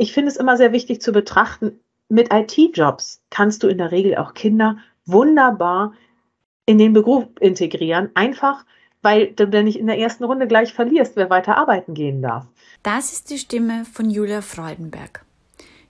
[0.00, 4.16] Ich finde es immer sehr wichtig zu betrachten, mit IT-Jobs kannst du in der Regel
[4.16, 5.92] auch Kinder wunderbar
[6.66, 8.64] in den Beruf integrieren, einfach
[9.02, 12.46] weil du dann nicht in der ersten Runde gleich verlierst, wer weiter arbeiten gehen darf.
[12.82, 15.24] Das ist die Stimme von Julia Freudenberg.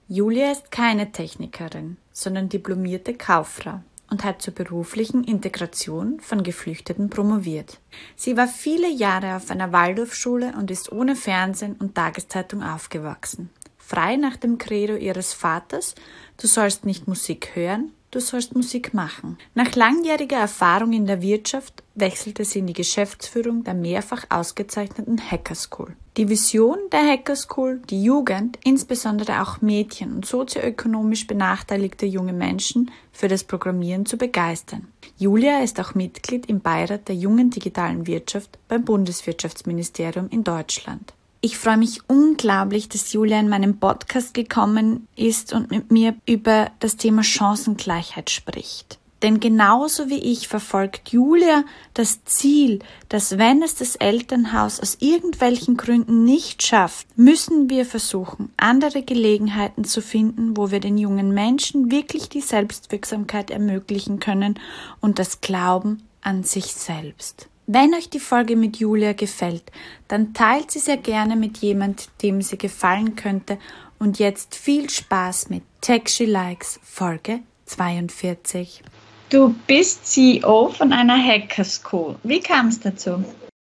[0.08, 3.80] Julia ist keine Technikerin, sondern diplomierte Kauffrau
[4.10, 7.78] und hat zur beruflichen Integration von Geflüchteten promoviert.
[8.16, 13.50] Sie war viele Jahre auf einer Waldorfschule und ist ohne Fernsehen und Tageszeitung aufgewachsen.
[13.76, 15.94] Frei nach dem Credo ihres Vaters,
[16.40, 19.38] du sollst nicht Musik hören, du sollst Musik machen.
[19.54, 25.54] Nach langjähriger Erfahrung in der Wirtschaft wechselte sie in die Geschäftsführung der mehrfach ausgezeichneten Hacker
[25.54, 25.94] School.
[26.16, 32.90] Die Vision der Hacker School, die Jugend, insbesondere auch Mädchen und sozioökonomisch benachteiligte junge Menschen
[33.12, 34.88] für das Programmieren zu begeistern.
[35.16, 41.12] Julia ist auch Mitglied im Beirat der jungen digitalen Wirtschaft beim Bundeswirtschaftsministerium in Deutschland.
[41.40, 46.72] Ich freue mich unglaublich, dass Julia in meinem Podcast gekommen ist und mit mir über
[46.80, 48.98] das Thema Chancengleichheit spricht.
[49.22, 55.76] Denn genauso wie ich verfolgt Julia das Ziel, dass wenn es das Elternhaus aus irgendwelchen
[55.76, 61.90] Gründen nicht schafft, müssen wir versuchen, andere Gelegenheiten zu finden, wo wir den jungen Menschen
[61.90, 64.58] wirklich die Selbstwirksamkeit ermöglichen können
[65.00, 67.48] und das Glauben an sich selbst.
[67.70, 69.64] Wenn euch die Folge mit Julia gefällt,
[70.08, 73.58] dann teilt sie sehr gerne mit jemand, dem sie gefallen könnte.
[73.98, 78.82] Und jetzt viel Spaß mit Tech She Likes Folge 42.
[79.28, 82.16] Du bist CEO von einer Hacker School.
[82.22, 83.22] Wie kam es dazu?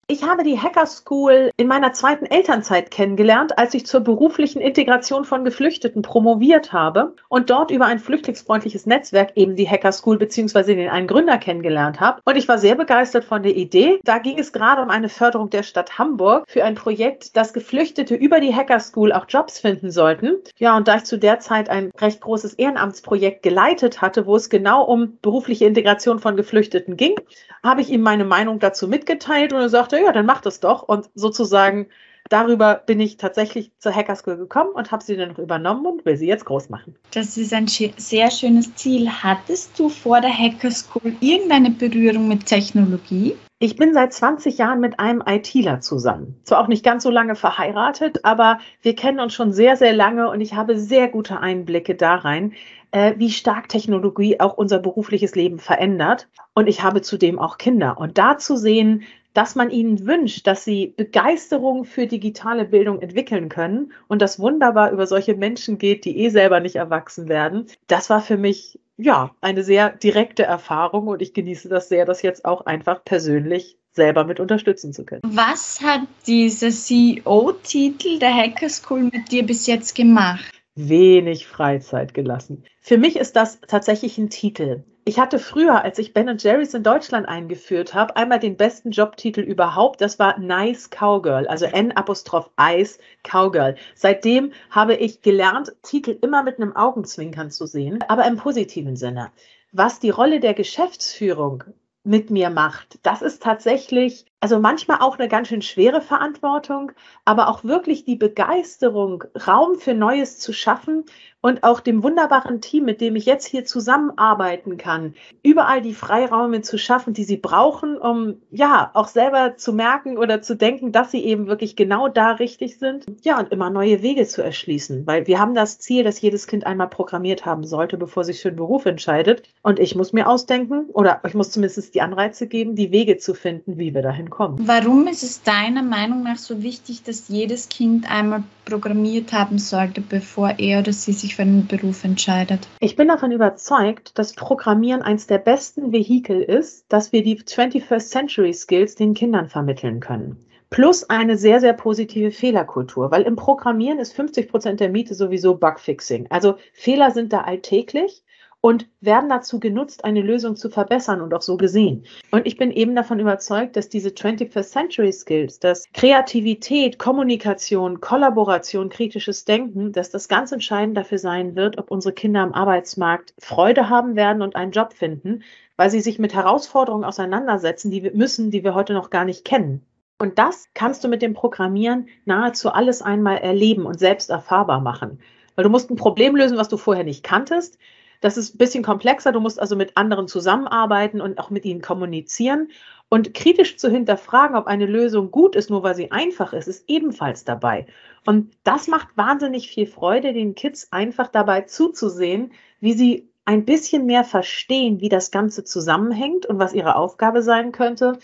[0.07, 5.23] Ich habe die Hacker School in meiner zweiten Elternzeit kennengelernt, als ich zur beruflichen Integration
[5.23, 10.75] von Geflüchteten promoviert habe und dort über ein flüchtlingsfreundliches Netzwerk eben die Hacker School beziehungsweise
[10.75, 12.19] den einen Gründer kennengelernt habe.
[12.25, 14.01] Und ich war sehr begeistert von der Idee.
[14.03, 18.13] Da ging es gerade um eine Förderung der Stadt Hamburg für ein Projekt, dass Geflüchtete
[18.13, 20.35] über die Hacker School auch Jobs finden sollten.
[20.57, 24.49] Ja, und da ich zu der Zeit ein recht großes Ehrenamtsprojekt geleitet hatte, wo es
[24.49, 27.15] genau um berufliche Integration von Geflüchteten ging,
[27.63, 30.83] habe ich ihm meine Meinung dazu mitgeteilt und er sagte, ja, dann mach das doch.
[30.83, 31.87] Und sozusagen
[32.29, 36.05] darüber bin ich tatsächlich zur Hacker School gekommen und habe sie dann noch übernommen und
[36.05, 36.95] will sie jetzt groß machen.
[37.13, 39.09] Das ist ein sehr schönes Ziel.
[39.09, 43.35] Hattest du vor der Hacker School irgendeine Berührung mit Technologie?
[43.59, 46.35] Ich bin seit 20 Jahren mit einem ITler zusammen.
[46.43, 50.29] Zwar auch nicht ganz so lange verheiratet, aber wir kennen uns schon sehr, sehr lange
[50.29, 52.53] und ich habe sehr gute Einblicke da rein,
[52.91, 56.27] äh, wie stark Technologie auch unser berufliches Leben verändert.
[56.53, 57.97] Und ich habe zudem auch Kinder.
[57.97, 63.49] Und da zu sehen, dass man ihnen wünscht, dass sie Begeisterung für digitale Bildung entwickeln
[63.49, 67.67] können und das wunderbar über solche Menschen geht, die eh selber nicht erwachsen werden.
[67.87, 72.21] Das war für mich ja eine sehr direkte Erfahrung und ich genieße das sehr, das
[72.21, 75.21] jetzt auch einfach persönlich selber mit unterstützen zu können.
[75.25, 80.45] Was hat dieser CEO-Titel der Hacker School mit dir bis jetzt gemacht?
[80.75, 82.63] Wenig Freizeit gelassen.
[82.81, 84.83] Für mich ist das tatsächlich ein Titel.
[85.05, 89.41] Ich hatte früher, als ich Ben Jerry's in Deutschland eingeführt habe, einmal den besten Jobtitel
[89.41, 89.99] überhaupt.
[89.99, 93.75] Das war Nice Cowgirl, also Ice Cowgirl.
[93.95, 99.31] Seitdem habe ich gelernt, Titel immer mit einem Augenzwinkern zu sehen, aber im positiven Sinne.
[99.73, 101.65] Was die Rolle der Geschäftsführung
[102.05, 106.91] mit mir macht, das ist tatsächlich also manchmal auch eine ganz schön schwere Verantwortung,
[107.23, 111.05] aber auch wirklich die Begeisterung, Raum für Neues zu schaffen
[111.43, 116.61] und auch dem wunderbaren Team, mit dem ich jetzt hier zusammenarbeiten kann, überall die Freiräume
[116.61, 121.11] zu schaffen, die sie brauchen, um ja auch selber zu merken oder zu denken, dass
[121.11, 123.05] sie eben wirklich genau da richtig sind.
[123.23, 126.65] Ja, und immer neue Wege zu erschließen, weil wir haben das Ziel, dass jedes Kind
[126.65, 129.43] einmal programmiert haben sollte, bevor sich für einen Beruf entscheidet.
[129.63, 133.33] Und ich muss mir ausdenken oder ich muss zumindest die Anreize geben, die Wege zu
[133.33, 134.65] finden, wie wir dahin kommen.
[134.65, 139.99] Warum ist es deiner Meinung nach so wichtig, dass jedes Kind einmal programmiert haben sollte,
[139.99, 142.67] bevor er oder sie sich für einen Beruf entscheidet?
[142.79, 148.09] Ich bin davon überzeugt, dass Programmieren eines der besten Vehikel ist, dass wir die 21st
[148.09, 150.45] Century Skills den Kindern vermitteln können.
[150.69, 155.55] Plus eine sehr, sehr positive Fehlerkultur, weil im Programmieren ist 50 Prozent der Miete sowieso
[155.55, 156.25] Bugfixing.
[156.31, 158.22] Also Fehler sind da alltäglich
[158.65, 162.05] und werden dazu genutzt, eine Lösung zu verbessern und auch so gesehen.
[162.31, 168.87] Und ich bin eben davon überzeugt, dass diese 21st Century Skills, dass Kreativität, Kommunikation, Kollaboration,
[168.87, 173.89] kritisches Denken, dass das ganz entscheidend dafür sein wird, ob unsere Kinder am Arbeitsmarkt Freude
[173.89, 175.43] haben werden und einen Job finden,
[175.75, 179.43] weil sie sich mit Herausforderungen auseinandersetzen, die wir müssen, die wir heute noch gar nicht
[179.43, 179.85] kennen.
[180.19, 185.19] Und das kannst du mit dem Programmieren nahezu alles einmal erleben und selbst erfahrbar machen.
[185.55, 187.77] Weil du musst ein Problem lösen, was du vorher nicht kanntest.
[188.23, 189.33] Das ist ein bisschen komplexer.
[189.33, 192.69] Du musst also mit anderen zusammenarbeiten und auch mit ihnen kommunizieren.
[193.09, 196.85] Und kritisch zu hinterfragen, ob eine Lösung gut ist, nur weil sie einfach ist, ist
[196.87, 197.85] ebenfalls dabei.
[198.25, 204.05] Und das macht wahnsinnig viel Freude, den Kids einfach dabei zuzusehen, wie sie ein bisschen
[204.05, 208.19] mehr verstehen, wie das Ganze zusammenhängt und was ihre Aufgabe sein könnte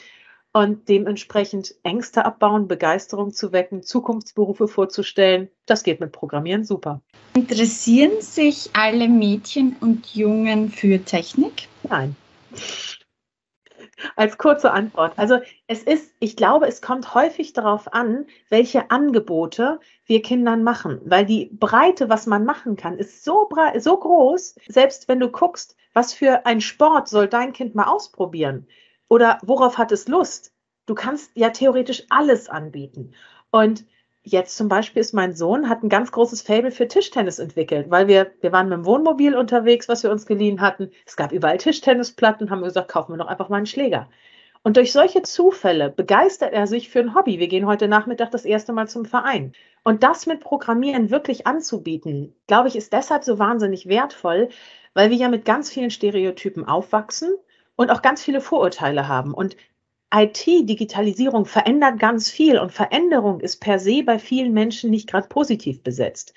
[0.51, 5.50] und dementsprechend Ängste abbauen, Begeisterung zu wecken, Zukunftsberufe vorzustellen.
[5.66, 7.01] Das geht mit Programmieren super.
[7.36, 11.68] Interessieren sich alle Mädchen und Jungen für Technik?
[11.84, 12.16] Nein.
[14.16, 15.13] Als kurze Antwort.
[15.18, 21.01] Also es ist, ich glaube, es kommt häufig darauf an, welche Angebote wir Kindern machen,
[21.04, 24.56] weil die Breite, was man machen kann, ist so, so groß.
[24.68, 28.66] Selbst wenn du guckst, was für ein Sport soll dein Kind mal ausprobieren
[29.10, 30.54] oder worauf hat es Lust?
[30.86, 33.14] Du kannst ja theoretisch alles anbieten.
[33.52, 33.86] Und
[34.24, 38.08] jetzt zum Beispiel ist mein Sohn, hat ein ganz großes Fable für Tischtennis entwickelt, weil
[38.08, 40.92] wir, wir waren mit dem Wohnmobil unterwegs, was wir uns geliehen hatten.
[41.06, 44.10] Es gab überall Tischtennisplatten, haben wir gesagt, kaufen wir doch einfach mal einen Schläger.
[44.62, 47.40] Und durch solche Zufälle begeistert er sich für ein Hobby.
[47.40, 49.54] Wir gehen heute Nachmittag das erste Mal zum Verein.
[49.84, 54.50] Und das mit Programmieren wirklich anzubieten, glaube ich, ist deshalb so wahnsinnig wertvoll,
[54.94, 57.34] weil wir ja mit ganz vielen Stereotypen aufwachsen
[57.80, 59.34] und auch ganz viele Vorurteile haben.
[59.34, 59.56] Und
[60.14, 65.30] IT, Digitalisierung verändert ganz viel und Veränderung ist per se bei vielen Menschen nicht gerade
[65.30, 66.34] positiv besetzt.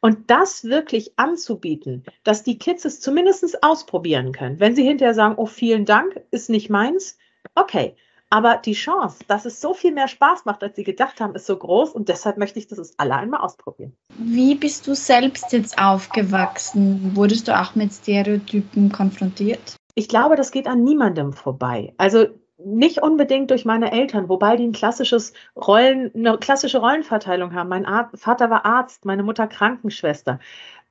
[0.00, 4.60] Und das wirklich anzubieten, dass die Kids es zumindest ausprobieren können.
[4.60, 7.16] Wenn sie hinterher sagen, oh, vielen Dank, ist nicht meins,
[7.54, 7.96] okay.
[8.28, 11.46] Aber die Chance, dass es so viel mehr Spaß macht, als sie gedacht haben, ist
[11.46, 13.96] so groß und deshalb möchte ich, dass es alle einmal ausprobieren.
[14.18, 17.12] Wie bist du selbst jetzt aufgewachsen?
[17.14, 19.76] Wurdest du auch mit Stereotypen konfrontiert?
[19.94, 21.94] Ich glaube, das geht an niemandem vorbei.
[21.98, 22.26] Also
[22.64, 27.68] nicht unbedingt durch meine Eltern, wobei die ein klassisches Rollen, eine klassische Rollenverteilung haben.
[27.68, 30.38] Mein Ar Vater war Arzt, meine Mutter Krankenschwester.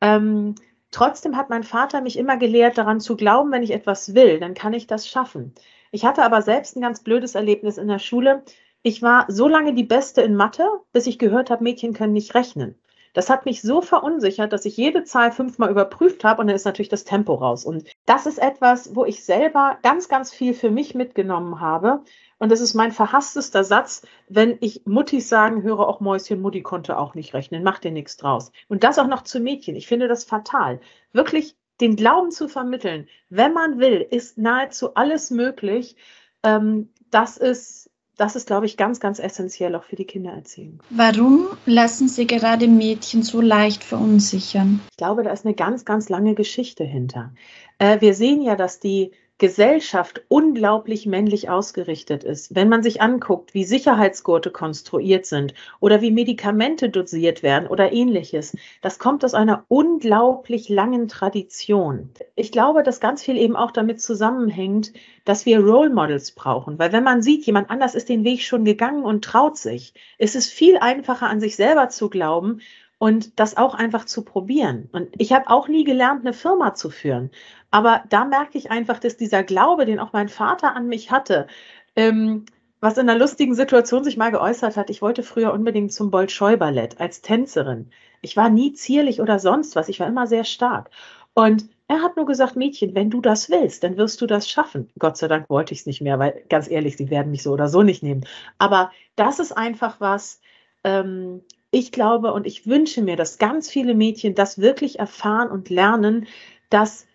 [0.01, 0.55] Ähm,
[0.91, 4.53] trotzdem hat mein Vater mich immer gelehrt, daran zu glauben, wenn ich etwas will, dann
[4.53, 5.53] kann ich das schaffen.
[5.91, 8.43] Ich hatte aber selbst ein ganz blödes Erlebnis in der Schule.
[8.83, 12.33] Ich war so lange die Beste in Mathe, bis ich gehört habe, Mädchen können nicht
[12.35, 12.75] rechnen.
[13.13, 16.65] Das hat mich so verunsichert, dass ich jede Zahl fünfmal überprüft habe und dann ist
[16.65, 17.65] natürlich das Tempo raus.
[17.65, 22.01] Und das ist etwas, wo ich selber ganz, ganz viel für mich mitgenommen habe.
[22.39, 26.97] Und das ist mein verhasstester Satz, wenn ich Muttis sagen höre, auch Mäuschen, Mutti konnte
[26.97, 28.51] auch nicht rechnen, mach dir nichts draus.
[28.67, 29.75] Und das auch noch zu Mädchen.
[29.75, 30.79] Ich finde das fatal.
[31.13, 35.95] Wirklich den Glauben zu vermitteln, wenn man will, ist nahezu alles möglich.
[36.43, 37.90] Ähm, das ist
[38.21, 40.79] das ist, glaube ich, ganz, ganz essentiell auch für die Kindererziehung.
[40.91, 44.79] Warum lassen Sie gerade Mädchen so leicht verunsichern?
[44.91, 47.33] Ich glaube, da ist eine ganz, ganz lange Geschichte hinter.
[47.79, 52.53] Äh, wir sehen ja, dass die Gesellschaft unglaublich männlich ausgerichtet ist.
[52.53, 58.55] Wenn man sich anguckt, wie Sicherheitsgurte konstruiert sind oder wie Medikamente dosiert werden oder ähnliches,
[58.83, 62.11] das kommt aus einer unglaublich langen Tradition.
[62.35, 64.93] Ich glaube, dass ganz viel eben auch damit zusammenhängt,
[65.25, 68.63] dass wir Role Models brauchen, weil wenn man sieht, jemand anders ist den Weg schon
[68.63, 72.61] gegangen und traut sich, ist es viel einfacher an sich selber zu glauben
[73.01, 74.87] und das auch einfach zu probieren.
[74.91, 77.31] Und ich habe auch nie gelernt, eine Firma zu führen.
[77.71, 81.47] Aber da merke ich einfach, dass dieser Glaube, den auch mein Vater an mich hatte,
[81.95, 82.45] ähm,
[82.79, 84.91] was in einer lustigen Situation sich mal geäußert hat.
[84.91, 87.89] Ich wollte früher unbedingt zum Bolschoi-Ballett als Tänzerin.
[88.21, 89.89] Ich war nie zierlich oder sonst was.
[89.89, 90.91] Ich war immer sehr stark.
[91.33, 94.91] Und er hat nur gesagt, Mädchen, wenn du das willst, dann wirst du das schaffen.
[94.99, 97.51] Gott sei Dank wollte ich es nicht mehr, weil ganz ehrlich, sie werden mich so
[97.51, 98.27] oder so nicht nehmen.
[98.59, 100.39] Aber das ist einfach was,
[100.83, 105.69] ähm, ich glaube und ich wünsche mir, dass ganz viele Mädchen das wirklich erfahren und
[105.69, 106.27] lernen,
[106.69, 107.05] dass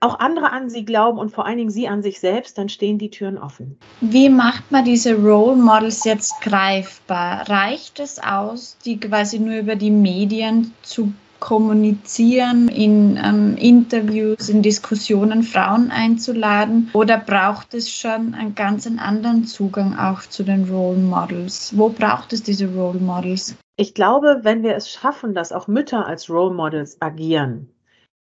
[0.00, 2.96] auch andere an sie glauben und vor allen Dingen sie an sich selbst, dann stehen
[2.96, 3.78] die Türen offen.
[4.00, 7.48] Wie macht man diese Role Models jetzt greifbar?
[7.50, 14.62] Reicht es aus, die quasi nur über die Medien zu kommunizieren, in ähm, Interviews, in
[14.62, 16.90] Diskussionen Frauen einzuladen?
[16.94, 21.76] Oder braucht es schon einen ganz anderen Zugang auch zu den Role Models?
[21.76, 23.56] Wo braucht es diese Role Models?
[23.80, 27.72] Ich glaube, wenn wir es schaffen, dass auch Mütter als Role Models agieren,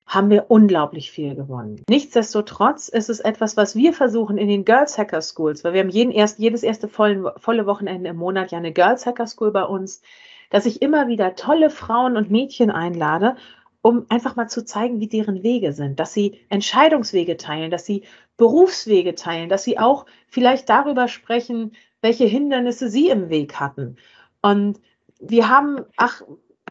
[0.06, 1.82] haben wir unglaublich viel gewonnen.
[1.88, 5.88] Nichtsdestotrotz ist es etwas, was wir versuchen in den Girls Hacker Schools, weil wir haben
[5.88, 9.62] jeden erst, jedes erste volle, volle Wochenende im Monat ja eine Girls Hacker School bei
[9.62, 10.02] uns,
[10.50, 13.36] dass ich immer wieder tolle Frauen und Mädchen einlade,
[13.80, 18.02] um einfach mal zu zeigen, wie deren Wege sind, dass sie Entscheidungswege teilen, dass sie
[18.36, 21.72] Berufswege teilen, dass sie auch vielleicht darüber sprechen,
[22.02, 23.96] welche Hindernisse sie im Weg hatten.
[24.42, 24.80] Und
[25.20, 26.22] wir haben, ach,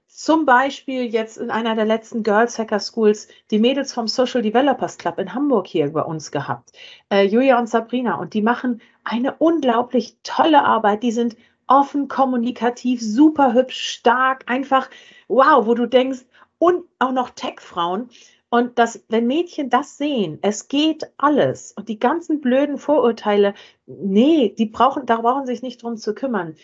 [0.07, 4.97] zum Beispiel jetzt in einer der letzten Girls Hacker Schools die Mädels vom Social Developers
[4.97, 6.71] Club in Hamburg hier bei uns gehabt,
[7.09, 11.03] äh, Julia und Sabrina, und die machen eine unglaublich tolle Arbeit.
[11.03, 11.35] Die sind
[11.67, 14.89] offen, kommunikativ, super hübsch, stark, einfach
[15.27, 16.25] wow, wo du denkst,
[16.59, 18.09] und auch noch Tech-Frauen.
[18.49, 23.53] Und dass, wenn Mädchen das sehen, es geht alles und die ganzen blöden Vorurteile,
[23.85, 26.55] nee, die brauchen, da brauchen sich nicht drum zu kümmern.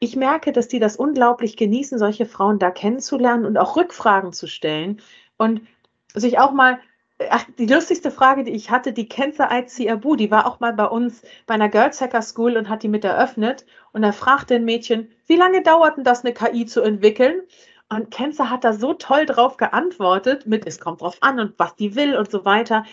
[0.00, 4.46] Ich merke, dass die das unglaublich genießen, solche Frauen da kennenzulernen und auch Rückfragen zu
[4.46, 5.00] stellen
[5.36, 5.62] und
[6.14, 6.78] sich auch mal
[7.30, 10.72] Ach, die lustigste Frage, die ich hatte, die Kenza Aizi Abu, die war auch mal
[10.72, 13.66] bei uns bei einer Girls Hacker School und hat die mit eröffnet.
[13.92, 17.42] Und da fragte ein Mädchen, wie lange dauert denn das, eine KI zu entwickeln?
[17.88, 21.74] Und Kenza hat da so toll drauf geantwortet mit, es kommt drauf an und was
[21.74, 22.84] die will und so weiter.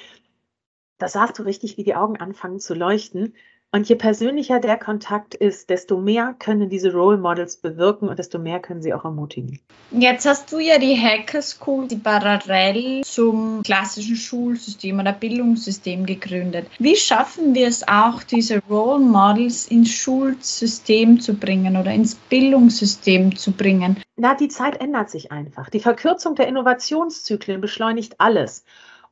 [0.98, 3.36] Da sahst du richtig, wie die Augen anfangen zu leuchten.
[3.76, 8.40] Und je persönlicher der Kontakt ist, desto mehr können diese Role Models bewirken und desto
[8.40, 9.60] mehr können sie auch ermutigen.
[9.92, 16.68] Jetzt hast du ja die Hacker School, die parallel zum klassischen Schulsystem oder Bildungssystem gegründet.
[16.80, 23.36] Wie schaffen wir es auch, diese Role Models ins Schulsystem zu bringen oder ins Bildungssystem
[23.36, 24.02] zu bringen?
[24.16, 25.70] Na, die Zeit ändert sich einfach.
[25.70, 28.64] Die Verkürzung der Innovationszyklen beschleunigt alles.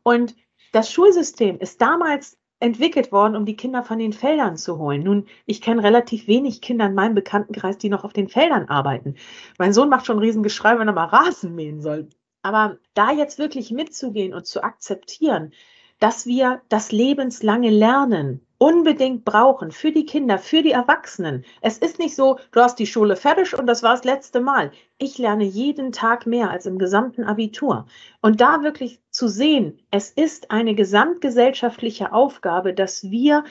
[0.04, 0.38] Und
[0.72, 5.04] das Schulsystem ist damals entwickelt worden, um die Kinder von den Feldern zu holen.
[5.04, 9.16] Nun, ich kenne relativ wenig Kinder in meinem Bekanntenkreis, die noch auf den Feldern arbeiten.
[9.60, 12.08] Mein Sohn macht schon ein Riesengeschrei, wenn er mal Rasen mähen soll.
[12.42, 15.52] Aber da jetzt wirklich mitzugehen und zu akzeptieren,
[16.00, 21.44] dass wir das lebenslange Lernen unbedingt brauchen für die Kinder, für die Erwachsenen.
[21.60, 24.72] Es ist nicht so, du hast die Schule fertig und das war das letzte Mal.
[24.98, 27.88] Ich lerne jeden Tag mehr als im gesamten Abitur.
[28.22, 33.44] Und da wirklich zu sehen, es ist eine gesamtgesellschaftliche Aufgabe, dass wir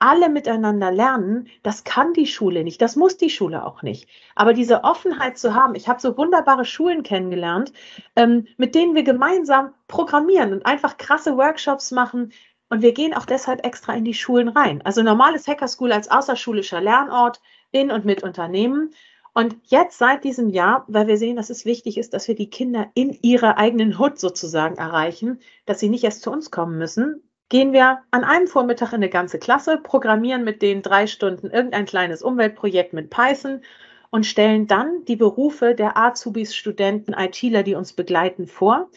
[0.00, 4.08] alle miteinander lernen, das kann die Schule nicht, das muss die Schule auch nicht.
[4.36, 7.72] Aber diese Offenheit zu haben, ich habe so wunderbare Schulen kennengelernt,
[8.14, 12.32] ähm, mit denen wir gemeinsam programmieren und einfach krasse Workshops machen,
[12.70, 14.82] und wir gehen auch deshalb extra in die Schulen rein.
[14.84, 18.90] Also normales Hacker School als außerschulischer Lernort in und mit Unternehmen.
[19.32, 22.50] Und jetzt seit diesem Jahr, weil wir sehen, dass es wichtig ist, dass wir die
[22.50, 27.22] Kinder in ihrer eigenen Hut sozusagen erreichen, dass sie nicht erst zu uns kommen müssen,
[27.48, 31.86] gehen wir an einem Vormittag in eine ganze Klasse, programmieren mit denen drei Stunden irgendein
[31.86, 33.62] kleines Umweltprojekt mit Python
[34.10, 38.90] und stellen dann die Berufe der Azubis, Studenten, ITler, die uns begleiten, vor.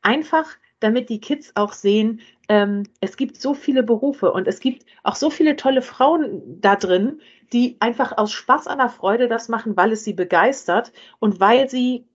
[0.00, 0.46] Einfach
[0.80, 5.16] damit die Kids auch sehen, ähm, es gibt so viele Berufe und es gibt auch
[5.16, 7.20] so viele tolle Frauen da drin,
[7.52, 11.68] die einfach aus Spaß an der Freude das machen, weil es sie begeistert und weil
[11.68, 12.06] sie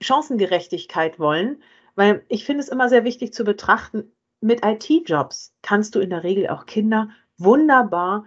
[0.00, 1.62] Chancengerechtigkeit wollen.
[1.94, 6.24] Weil ich finde es immer sehr wichtig zu betrachten, mit IT-Jobs kannst du in der
[6.24, 8.24] Regel auch Kinder wunderbar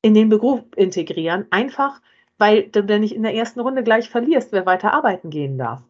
[0.00, 2.00] in den Beruf integrieren, einfach
[2.38, 5.82] weil du dann nicht in der ersten Runde gleich verlierst, wer weiter arbeiten gehen darf.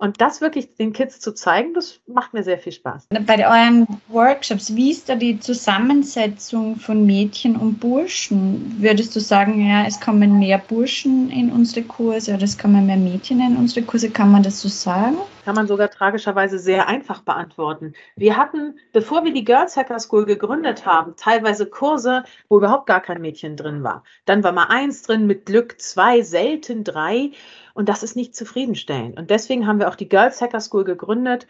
[0.00, 3.08] Und das wirklich den Kids zu zeigen, das macht mir sehr viel Spaß.
[3.26, 8.76] Bei euren Workshops, wie ist da die Zusammensetzung von Mädchen und Burschen?
[8.78, 12.96] Würdest du sagen, ja, es kommen mehr Burschen in unsere Kurse oder es kommen mehr
[12.96, 14.08] Mädchen in unsere Kurse?
[14.08, 15.18] Kann man das so sagen?
[15.44, 17.94] Kann man sogar tragischerweise sehr einfach beantworten.
[18.14, 23.00] Wir hatten, bevor wir die Girls Hacker School gegründet haben, teilweise Kurse, wo überhaupt gar
[23.00, 24.04] kein Mädchen drin war.
[24.26, 27.30] Dann war mal eins drin, mit Glück zwei, selten drei.
[27.72, 29.18] Und das ist nicht zufriedenstellend.
[29.18, 31.46] Und deswegen haben wir auch die Girls Hacker School gegründet,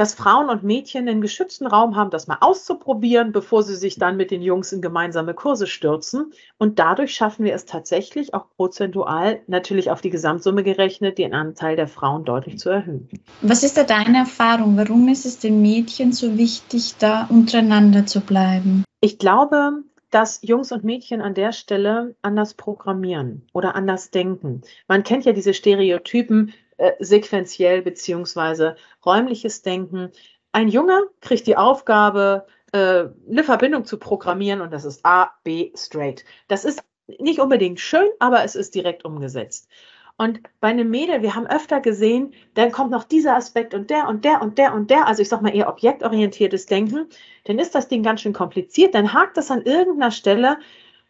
[0.00, 4.16] dass Frauen und Mädchen einen geschützten Raum haben, das mal auszuprobieren, bevor sie sich dann
[4.16, 6.32] mit den Jungs in gemeinsame Kurse stürzen.
[6.56, 11.76] Und dadurch schaffen wir es tatsächlich auch prozentual, natürlich auf die Gesamtsumme gerechnet, den Anteil
[11.76, 13.10] der Frauen deutlich zu erhöhen.
[13.42, 14.78] Was ist da deine Erfahrung?
[14.78, 18.84] Warum ist es den Mädchen so wichtig, da untereinander zu bleiben?
[19.02, 24.62] Ich glaube, dass Jungs und Mädchen an der Stelle anders programmieren oder anders denken.
[24.88, 30.10] Man kennt ja diese Stereotypen äh, sequenziell beziehungsweise räumliches Denken.
[30.52, 35.72] Ein Junge kriegt die Aufgabe, äh, eine Verbindung zu programmieren und das ist A, B,
[35.76, 36.24] straight.
[36.48, 36.82] Das ist
[37.18, 39.68] nicht unbedingt schön, aber es ist direkt umgesetzt.
[40.16, 44.08] Und bei einem Mädel, wir haben öfter gesehen, dann kommt noch dieser Aspekt und der
[44.08, 47.08] und der und der und der, also ich sag mal eher objektorientiertes Denken,
[47.44, 50.58] dann ist das Ding ganz schön kompliziert, dann hakt das an irgendeiner Stelle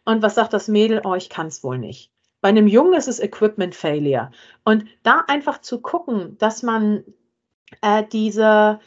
[0.03, 1.01] und was sagt das Mädel?
[1.05, 2.11] Oh, ich kann es wohl nicht.
[2.41, 4.31] Bei einem Jungen ist es Equipment Failure.
[4.63, 7.03] Und da einfach zu gucken, dass man
[7.81, 8.79] äh, diese,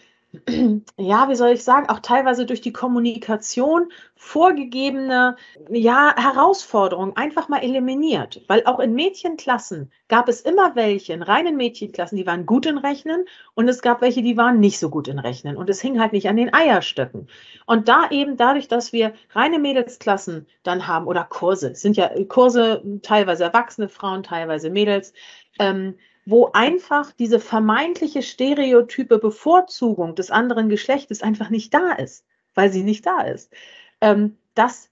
[0.97, 5.37] ja, wie soll ich sagen, auch teilweise durch die Kommunikation vorgegebene
[5.69, 8.43] ja, Herausforderungen einfach mal eliminiert.
[8.49, 12.79] Weil auch in Mädchenklassen gab es immer welche, in reinen Mädchenklassen, die waren gut in
[12.79, 15.57] Rechnen und es gab welche, die waren nicht so gut in Rechnen.
[15.57, 17.29] Und es hing halt nicht an den Eierstöcken.
[17.67, 22.83] Und da eben dadurch, dass wir reine Mädelsklassen dann haben oder Kurse, sind ja Kurse
[23.03, 25.13] teilweise erwachsene Frauen, teilweise Mädels,
[25.59, 25.97] ähm,
[26.27, 32.83] wo einfach diese vermeintliche stereotype Bevorzugung des anderen Geschlechtes einfach nicht da ist, weil sie
[32.83, 33.53] nicht da ist.
[34.01, 34.91] Ähm, das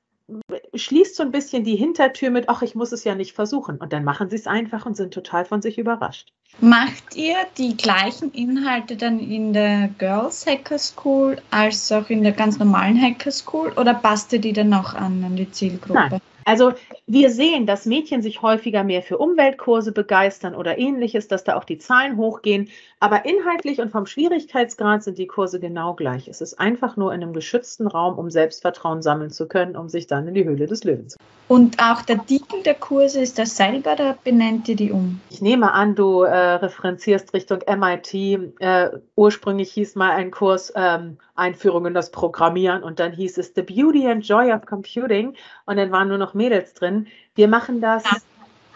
[0.74, 3.78] schließt so ein bisschen die Hintertür mit, ach, ich muss es ja nicht versuchen.
[3.78, 6.32] Und dann machen sie es einfach und sind total von sich überrascht.
[6.60, 12.32] Macht ihr die gleichen Inhalte dann in der Girls Hacker School als auch in der
[12.32, 16.08] ganz normalen Hacker School oder passt ihr die dann auch an, an die Zielgruppe?
[16.10, 16.20] Nein.
[16.44, 16.72] Also
[17.06, 21.64] wir sehen, dass Mädchen sich häufiger mehr für Umweltkurse begeistern oder ähnliches, dass da auch
[21.64, 22.68] die Zahlen hochgehen.
[23.00, 26.28] Aber inhaltlich und vom Schwierigkeitsgrad sind die Kurse genau gleich.
[26.28, 30.06] Es ist einfach nur in einem geschützten Raum, um Selbstvertrauen sammeln zu können, um sich
[30.06, 31.18] dann in die Höhle des Löwens zu.
[31.48, 35.20] Und auch der Titel der Kurse ist das selber, da benennt ihr die um?
[35.28, 38.14] Ich nehme an, du äh, referenzierst Richtung MIT.
[38.60, 43.52] Äh, ursprünglich hieß mal ein Kurs ähm, Einführung in das Programmieren und dann hieß es
[43.54, 45.34] The Beauty and Joy of Computing
[45.66, 47.06] und dann waren nur noch Mädels drin.
[47.34, 48.04] Wir machen das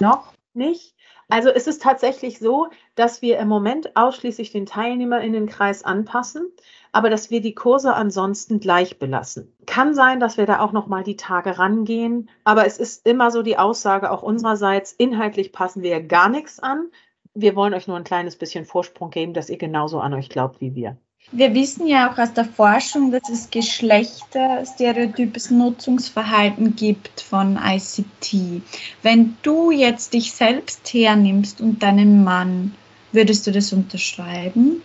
[0.00, 0.94] noch nicht.
[1.28, 6.52] Also es ist tatsächlich so, dass wir im Moment ausschließlich den Teilnehmerinnenkreis anpassen,
[6.92, 9.52] aber dass wir die Kurse ansonsten gleich belassen.
[9.66, 13.32] Kann sein, dass wir da auch noch mal die Tage rangehen, aber es ist immer
[13.32, 16.90] so die Aussage auch unsererseits, inhaltlich passen wir gar nichts an.
[17.34, 20.60] Wir wollen euch nur ein kleines bisschen Vorsprung geben, dass ihr genauso an euch glaubt
[20.60, 20.96] wie wir.
[21.32, 28.62] Wir wissen ja auch aus der Forschung, dass es geschlechterstereotypes Nutzungsverhalten gibt von ICT.
[29.02, 32.76] Wenn du jetzt dich selbst hernimmst und deinen Mann,
[33.10, 34.82] würdest du das unterschreiben?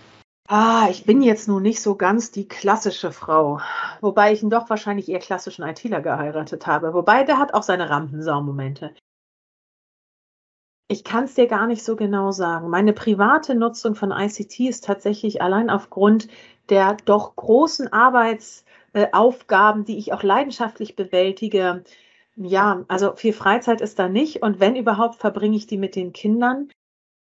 [0.48, 3.62] Ah, ich bin jetzt nun nicht so ganz die klassische Frau,
[4.02, 6.96] wobei ich ihn doch wahrscheinlich eher klassischen ITler geheiratet habe.
[6.96, 8.96] Wobei der hat auch seine Rampensau-Momente.
[10.92, 12.70] Ich kann es dir gar nicht so genau sagen.
[12.70, 16.28] Meine private Nutzung von ICT ist tatsächlich allein aufgrund
[16.68, 21.86] der doch großen Arbeitsaufgaben, die ich auch leidenschaftlich bewältige.
[22.36, 24.42] Ja, also viel Freizeit ist da nicht.
[24.42, 26.68] Und wenn überhaupt, verbringe ich die mit den Kindern.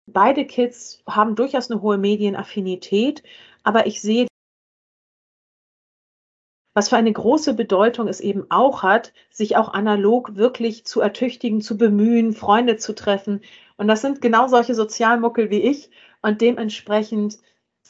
[0.07, 3.22] Beide Kids haben durchaus eine hohe Medienaffinität,
[3.62, 4.25] aber ich sehe
[6.74, 11.62] was für eine große Bedeutung es eben auch hat, sich auch analog wirklich zu ertüchtigen,
[11.62, 13.42] zu bemühen, Freunde zu treffen.
[13.77, 15.92] Und das sind genau solche Sozialmuckel wie ich.
[16.22, 17.38] Und dementsprechend,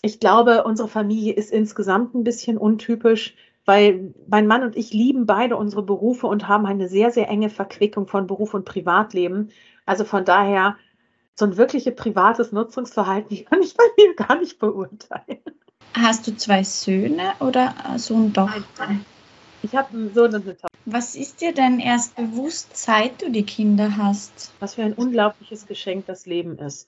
[0.01, 5.25] ich glaube, unsere Familie ist insgesamt ein bisschen untypisch, weil mein Mann und ich lieben
[5.25, 9.51] beide unsere Berufe und haben eine sehr, sehr enge Verquickung von Beruf und Privatleben.
[9.85, 10.75] Also von daher,
[11.35, 15.39] so ein wirkliches privates Nutzungsverhalten kann ich bei mir gar nicht beurteilen.
[15.93, 18.63] Hast du zwei Söhne oder so ein Tochter?
[19.61, 20.67] Ich habe einen Sohn und eine Tochter.
[20.85, 24.51] Was ist dir denn erst bewusst, seit du die Kinder hast?
[24.59, 26.87] Was für ein unglaubliches Geschenk das Leben ist.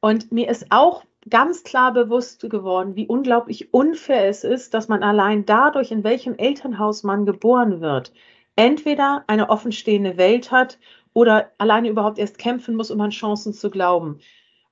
[0.00, 5.02] Und mir ist auch ganz klar bewusst geworden, wie unglaublich unfair es ist, dass man
[5.02, 8.12] allein dadurch, in welchem Elternhaus man geboren wird,
[8.56, 10.78] entweder eine offenstehende Welt hat
[11.12, 14.20] oder alleine überhaupt erst kämpfen muss, um an Chancen zu glauben.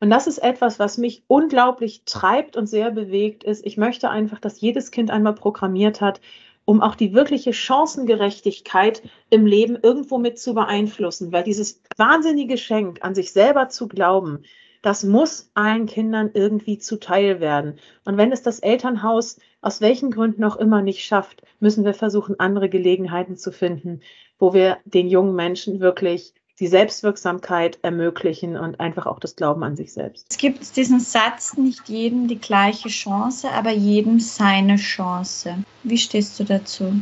[0.00, 3.64] Und das ist etwas, was mich unglaublich treibt und sehr bewegt ist.
[3.64, 6.20] Ich möchte einfach, dass jedes Kind einmal programmiert hat,
[6.66, 12.98] um auch die wirkliche Chancengerechtigkeit im Leben irgendwo mit zu beeinflussen, weil dieses wahnsinnige Geschenk
[13.02, 14.42] an sich selber zu glauben,
[14.82, 17.78] das muss allen Kindern irgendwie zuteil werden.
[18.04, 22.38] Und wenn es das Elternhaus aus welchen Gründen auch immer nicht schafft, müssen wir versuchen,
[22.38, 24.00] andere Gelegenheiten zu finden,
[24.38, 29.76] wo wir den jungen Menschen wirklich die Selbstwirksamkeit ermöglichen und einfach auch das Glauben an
[29.76, 30.26] sich selbst.
[30.30, 35.64] Es gibt diesen Satz, nicht jedem die gleiche Chance, aber jedem seine Chance.
[35.82, 37.00] Wie stehst du dazu?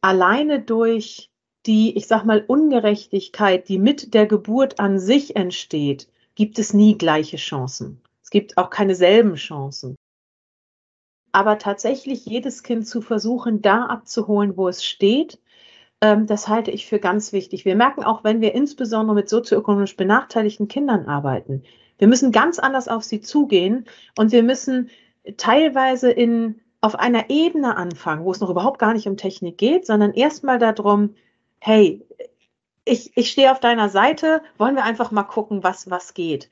[0.00, 1.30] Alleine durch
[1.66, 6.96] die, ich sag mal, Ungerechtigkeit, die mit der Geburt an sich entsteht, gibt es nie
[6.96, 8.00] gleiche Chancen.
[8.22, 9.96] Es gibt auch keine selben Chancen.
[11.32, 15.38] Aber tatsächlich jedes Kind zu versuchen, da abzuholen, wo es steht,
[16.00, 17.64] das halte ich für ganz wichtig.
[17.64, 21.64] Wir merken auch, wenn wir insbesondere mit sozioökonomisch benachteiligten Kindern arbeiten,
[21.98, 24.90] wir müssen ganz anders auf sie zugehen und wir müssen
[25.36, 29.84] teilweise in, auf einer Ebene anfangen, wo es noch überhaupt gar nicht um Technik geht,
[29.84, 31.16] sondern erstmal darum,
[31.58, 32.06] hey,
[32.84, 36.48] ich, ich stehe auf deiner Seite, wollen wir einfach mal gucken, was, was geht.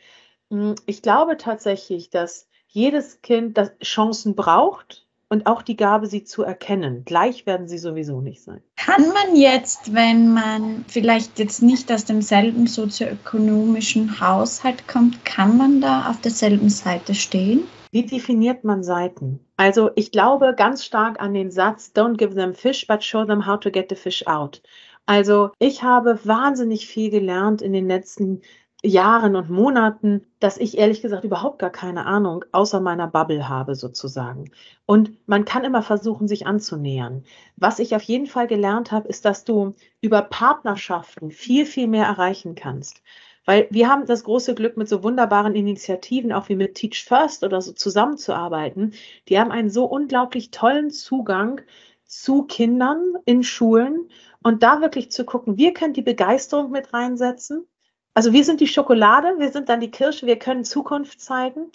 [0.50, 6.24] Hm, ich glaube tatsächlich, dass jedes Kind das Chancen braucht, und auch die Gabe, sie
[6.24, 7.04] zu erkennen.
[7.04, 8.62] Gleich werden sie sowieso nicht sein.
[8.76, 15.80] Kann man jetzt, wenn man vielleicht jetzt nicht aus demselben sozioökonomischen Haushalt kommt, kann man
[15.80, 17.64] da auf derselben Seite stehen?
[17.90, 19.40] Wie definiert man Seiten?
[19.56, 23.46] Also ich glaube ganz stark an den Satz, don't give them fish, but show them
[23.46, 24.62] how to get the fish out.
[25.06, 28.42] Also ich habe wahnsinnig viel gelernt in den letzten
[28.82, 33.74] Jahren und Monaten, dass ich ehrlich gesagt überhaupt gar keine Ahnung außer meiner Bubble habe
[33.74, 34.50] sozusagen.
[34.84, 37.24] Und man kann immer versuchen, sich anzunähern.
[37.56, 42.06] Was ich auf jeden Fall gelernt habe, ist, dass du über Partnerschaften viel, viel mehr
[42.06, 43.02] erreichen kannst.
[43.46, 47.44] Weil wir haben das große Glück, mit so wunderbaren Initiativen, auch wie mit Teach First
[47.44, 48.92] oder so zusammenzuarbeiten.
[49.28, 51.60] Die haben einen so unglaublich tollen Zugang
[52.04, 54.10] zu Kindern in Schulen
[54.42, 57.66] und da wirklich zu gucken, wir können die Begeisterung mit reinsetzen.
[58.16, 61.70] Also wir sind die Schokolade, wir sind dann die Kirsche, wir können Zukunft zeigen.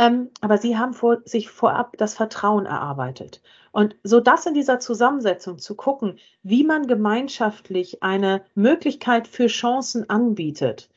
[0.00, 3.40] Ähm, aber sie haben vor, sich vorab das Vertrauen erarbeitet.
[3.70, 10.10] Und so das in dieser Zusammensetzung zu gucken, wie man gemeinschaftlich eine Möglichkeit für Chancen
[10.10, 10.90] anbietet.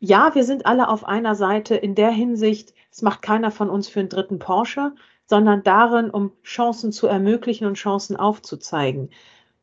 [0.00, 3.86] Ja, wir sind alle auf einer Seite in der Hinsicht, es macht keiner von uns
[3.88, 4.94] für einen dritten Porsche,
[5.26, 9.10] sondern darin, um Chancen zu ermöglichen und Chancen aufzuzeigen.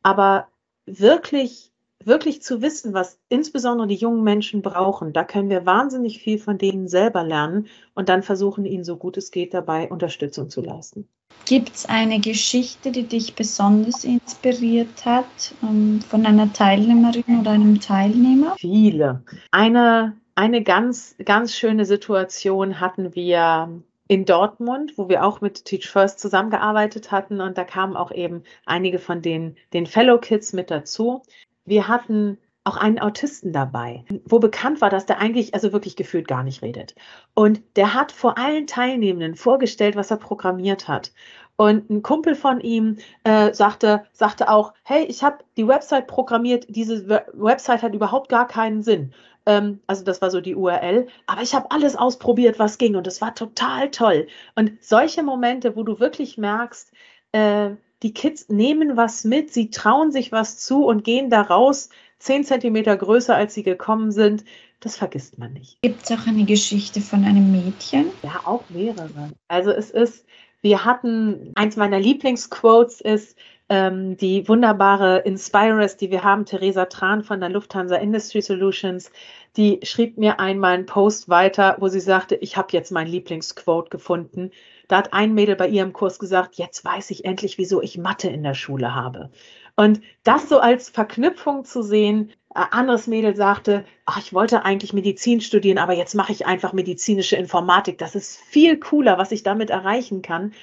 [0.03, 0.47] Aber
[0.85, 1.68] wirklich
[2.03, 6.57] wirklich zu wissen, was insbesondere die jungen Menschen brauchen, da können wir wahnsinnig viel von
[6.57, 11.07] denen selber lernen und dann versuchen, ihnen so gut es geht dabei Unterstützung zu leisten.
[11.45, 15.25] Gibt es eine Geschichte, die dich besonders inspiriert hat
[15.63, 18.55] ähm, von einer Teilnehmerin oder einem Teilnehmer?
[18.57, 19.23] Viele.
[19.51, 25.87] Eine, eine ganz, ganz schöne Situation hatten wir in Dortmund, wo wir auch mit Teach
[25.87, 27.41] First zusammengearbeitet hatten.
[27.41, 31.21] Und da kamen auch eben einige von den, den Fellow Kids mit dazu.
[31.69, 36.27] Wir hatten auch einen Autisten dabei, wo bekannt war, dass der eigentlich also wirklich gefühlt
[36.27, 36.95] gar nicht redet.
[37.33, 41.11] Und der hat vor allen Teilnehmenden vorgestellt, was er programmiert hat.
[41.57, 46.65] Und ein Kumpel von ihm äh, sagte, sagte auch, hey, ich habe die Website programmiert,
[46.69, 49.13] diese Website hat überhaupt gar keinen Sinn.
[49.45, 53.07] Ähm, also das war so die URL, aber ich habe alles ausprobiert, was ging und
[53.07, 54.27] es war total toll.
[54.55, 56.93] Und solche Momente, wo du wirklich merkst,
[57.31, 57.71] äh,
[58.03, 62.43] die Kids nehmen was mit, sie trauen sich was zu und gehen da raus, zehn
[62.43, 64.43] Zentimeter größer, als sie gekommen sind.
[64.79, 65.81] Das vergisst man nicht.
[65.81, 68.07] Gibt es auch eine Geschichte von einem Mädchen?
[68.23, 69.31] Ja, auch mehrere.
[69.49, 70.25] Also es ist,
[70.61, 77.23] wir hatten, eins meiner Lieblingsquotes ist, ähm, die wunderbare Inspirers, die wir haben, Theresa Tran
[77.23, 79.11] von der Lufthansa Industry Solutions,
[79.57, 83.89] die schrieb mir einmal einen Post weiter, wo sie sagte, ich habe jetzt mein Lieblingsquote
[83.89, 84.51] gefunden.
[84.89, 88.27] Da hat ein Mädel bei ihrem Kurs gesagt, jetzt weiß ich endlich, wieso ich Mathe
[88.27, 89.29] in der Schule habe.
[89.77, 94.91] Und das so als Verknüpfung zu sehen, ein anderes Mädel sagte, ach, ich wollte eigentlich
[94.91, 97.99] Medizin studieren, aber jetzt mache ich einfach medizinische Informatik.
[97.99, 100.53] Das ist viel cooler, was ich damit erreichen kann.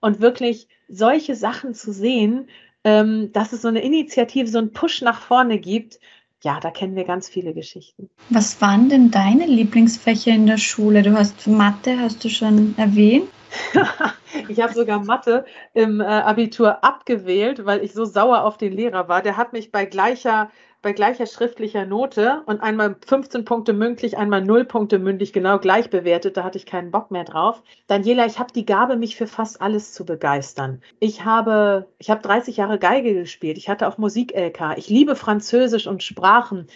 [0.00, 2.48] Und wirklich solche Sachen zu sehen,
[2.82, 6.00] ähm, dass es so eine Initiative, so einen Push nach vorne gibt,
[6.42, 8.10] ja, da kennen wir ganz viele Geschichten.
[8.30, 11.02] Was waren denn deine Lieblingsfächer in der Schule?
[11.02, 13.28] Du hast Mathe, hast du schon erwähnt.
[14.48, 19.08] ich habe sogar Mathe im äh, Abitur abgewählt, weil ich so sauer auf den Lehrer
[19.08, 19.22] war.
[19.22, 20.50] Der hat mich bei gleicher,
[20.82, 25.90] bei gleicher schriftlicher Note und einmal 15 Punkte mündlich, einmal 0 Punkte mündlich genau gleich
[25.90, 26.36] bewertet.
[26.36, 27.62] Da hatte ich keinen Bock mehr drauf.
[27.86, 30.82] Daniela, ich habe die Gabe, mich für fast alles zu begeistern.
[31.00, 33.58] Ich habe, ich habe 30 Jahre Geige gespielt.
[33.58, 34.76] Ich hatte auch Musik-LK.
[34.76, 36.66] Ich liebe Französisch und Sprachen.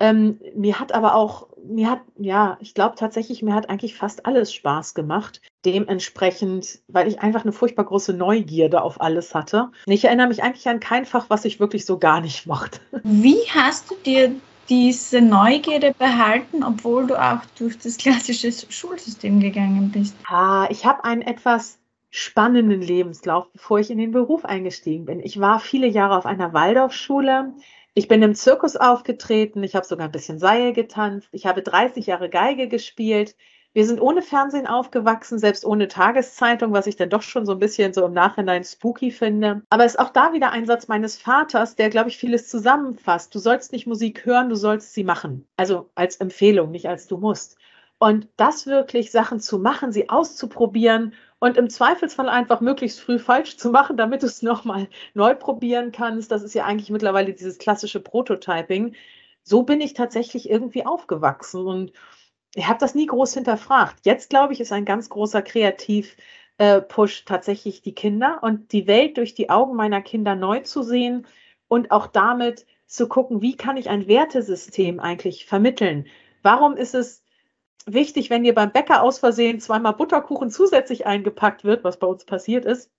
[0.00, 4.26] Ähm, mir hat aber auch, mir hat, ja, ich glaube tatsächlich, mir hat eigentlich fast
[4.26, 5.40] alles Spaß gemacht.
[5.64, 9.70] Dementsprechend, weil ich einfach eine furchtbar große Neugierde auf alles hatte.
[9.86, 12.80] Ich erinnere mich eigentlich an kein Fach, was ich wirklich so gar nicht mochte.
[13.02, 14.34] Wie hast du dir
[14.68, 20.14] diese Neugierde behalten, obwohl du auch durch das klassische Schulsystem gegangen bist?
[20.26, 25.20] Ah, ich habe einen etwas spannenden Lebenslauf, bevor ich in den Beruf eingestiegen bin.
[25.20, 27.54] Ich war viele Jahre auf einer Waldorfschule.
[28.00, 32.06] Ich bin im Zirkus aufgetreten, ich habe sogar ein bisschen Seil getanzt, ich habe 30
[32.06, 33.36] Jahre Geige gespielt.
[33.74, 37.58] Wir sind ohne Fernsehen aufgewachsen, selbst ohne Tageszeitung, was ich dann doch schon so ein
[37.58, 39.60] bisschen so im Nachhinein spooky finde.
[39.68, 43.34] Aber es ist auch da wieder ein Satz meines Vaters, der, glaube ich, vieles zusammenfasst.
[43.34, 45.46] Du sollst nicht Musik hören, du sollst sie machen.
[45.58, 47.58] Also als Empfehlung, nicht als du musst.
[47.98, 53.56] Und das wirklich Sachen zu machen, sie auszuprobieren und im Zweifelsfall einfach möglichst früh falsch
[53.56, 56.30] zu machen, damit du es nochmal neu probieren kannst.
[56.30, 58.94] Das ist ja eigentlich mittlerweile dieses klassische Prototyping.
[59.42, 61.92] So bin ich tatsächlich irgendwie aufgewachsen und
[62.54, 64.04] ich habe das nie groß hinterfragt.
[64.04, 69.34] Jetzt glaube ich, ist ein ganz großer Kreativ-Push tatsächlich die Kinder und die Welt durch
[69.34, 71.26] die Augen meiner Kinder neu zu sehen
[71.68, 76.06] und auch damit zu gucken, wie kann ich ein Wertesystem eigentlich vermitteln?
[76.42, 77.22] Warum ist es
[77.86, 82.24] wichtig, wenn dir beim Bäcker aus Versehen zweimal Butterkuchen zusätzlich eingepackt wird, was bei uns
[82.24, 82.90] passiert ist,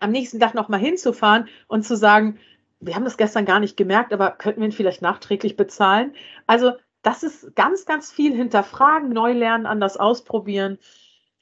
[0.00, 2.38] am nächsten Tag nochmal hinzufahren und zu sagen,
[2.80, 6.14] wir haben das gestern gar nicht gemerkt, aber könnten wir ihn vielleicht nachträglich bezahlen?
[6.46, 10.78] Also das ist ganz, ganz viel hinterfragen, neu lernen, anders ausprobieren.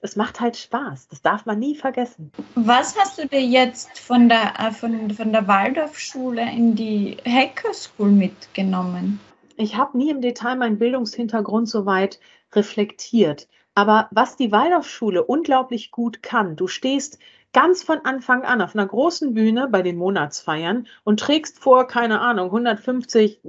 [0.00, 1.08] Es macht halt Spaß.
[1.08, 2.30] Das darf man nie vergessen.
[2.54, 7.72] Was hast du dir jetzt von der, äh, von, von der Waldorfschule in die Hacker
[7.74, 9.20] School mitgenommen?
[9.58, 12.20] Ich habe nie im Detail meinen Bildungshintergrund so weit
[12.52, 13.48] reflektiert.
[13.74, 17.18] Aber was die Waldorfschule unglaublich gut kann, du stehst
[17.54, 22.20] ganz von Anfang an auf einer großen Bühne bei den Monatsfeiern und trägst vor, keine
[22.20, 23.40] Ahnung, 150,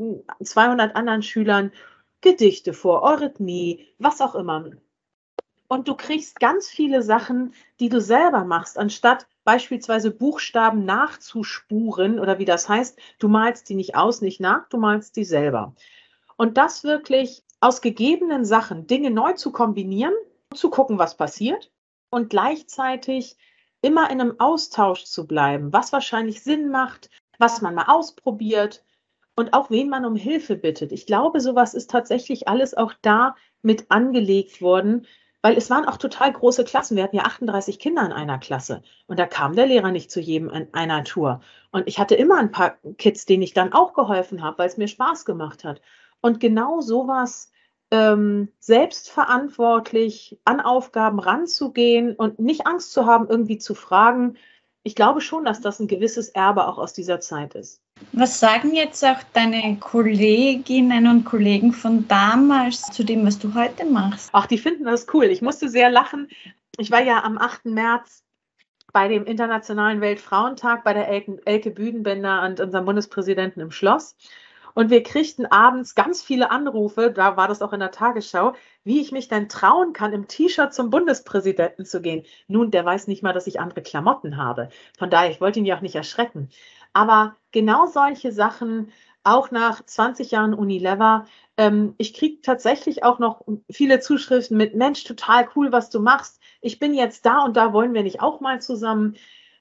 [0.41, 1.73] 200 anderen Schülern
[2.21, 4.71] Gedichte vor, Eurythmie, was auch immer.
[5.67, 12.39] Und du kriegst ganz viele Sachen, die du selber machst, anstatt beispielsweise Buchstaben nachzuspuren oder
[12.39, 15.75] wie das heißt, du malst die nicht aus, nicht nach, du malst die selber.
[16.37, 20.13] Und das wirklich aus gegebenen Sachen Dinge neu zu kombinieren,
[20.53, 21.71] zu gucken, was passiert
[22.09, 23.37] und gleichzeitig
[23.81, 28.83] immer in einem Austausch zu bleiben, was wahrscheinlich Sinn macht, was man mal ausprobiert
[29.35, 30.91] und auch wen man um Hilfe bittet.
[30.91, 35.05] Ich glaube, sowas ist tatsächlich alles auch da mit angelegt worden,
[35.41, 36.97] weil es waren auch total große Klassen.
[36.97, 40.19] Wir hatten ja 38 Kinder in einer Klasse und da kam der Lehrer nicht zu
[40.19, 41.41] jedem in einer Tour.
[41.71, 44.77] Und ich hatte immer ein paar Kids, denen ich dann auch geholfen habe, weil es
[44.77, 45.81] mir Spaß gemacht hat.
[46.27, 47.53] Und genau sowas
[47.89, 54.35] ähm, selbstverantwortlich an Aufgaben ranzugehen und nicht Angst zu haben, irgendwie zu fragen.
[54.83, 57.81] Ich glaube schon, dass das ein gewisses Erbe auch aus dieser Zeit ist.
[58.11, 63.85] Was sagen jetzt auch deine Kolleginnen und Kollegen von damals zu dem, was du heute
[63.85, 64.29] machst?
[64.33, 65.27] Ach, die finden das cool.
[65.27, 66.27] Ich musste sehr lachen.
[66.77, 67.67] Ich war ja am 8.
[67.67, 68.25] März
[68.91, 74.17] bei dem Internationalen Weltfrauentag bei der Elke, Elke Büdenbender und unserem Bundespräsidenten im Schloss.
[74.77, 79.01] Und wir kriegten abends ganz viele Anrufe, da war das auch in der Tagesschau, wie
[79.01, 82.27] ich mich denn trauen kann, im T-Shirt zum Bundespräsidenten zu gehen.
[82.47, 84.69] Nun, der weiß nicht mal, dass ich andere Klamotten habe.
[84.95, 86.49] Von daher, ich wollte ihn ja auch nicht erschrecken.
[86.93, 88.91] Aber genau solche Sachen,
[89.23, 91.25] auch nach 20 Jahren Unilever,
[91.57, 96.39] ähm, ich kriege tatsächlich auch noch viele Zuschriften mit, Mensch, total cool, was du machst.
[96.61, 99.15] Ich bin jetzt da und da wollen wir nicht auch mal zusammen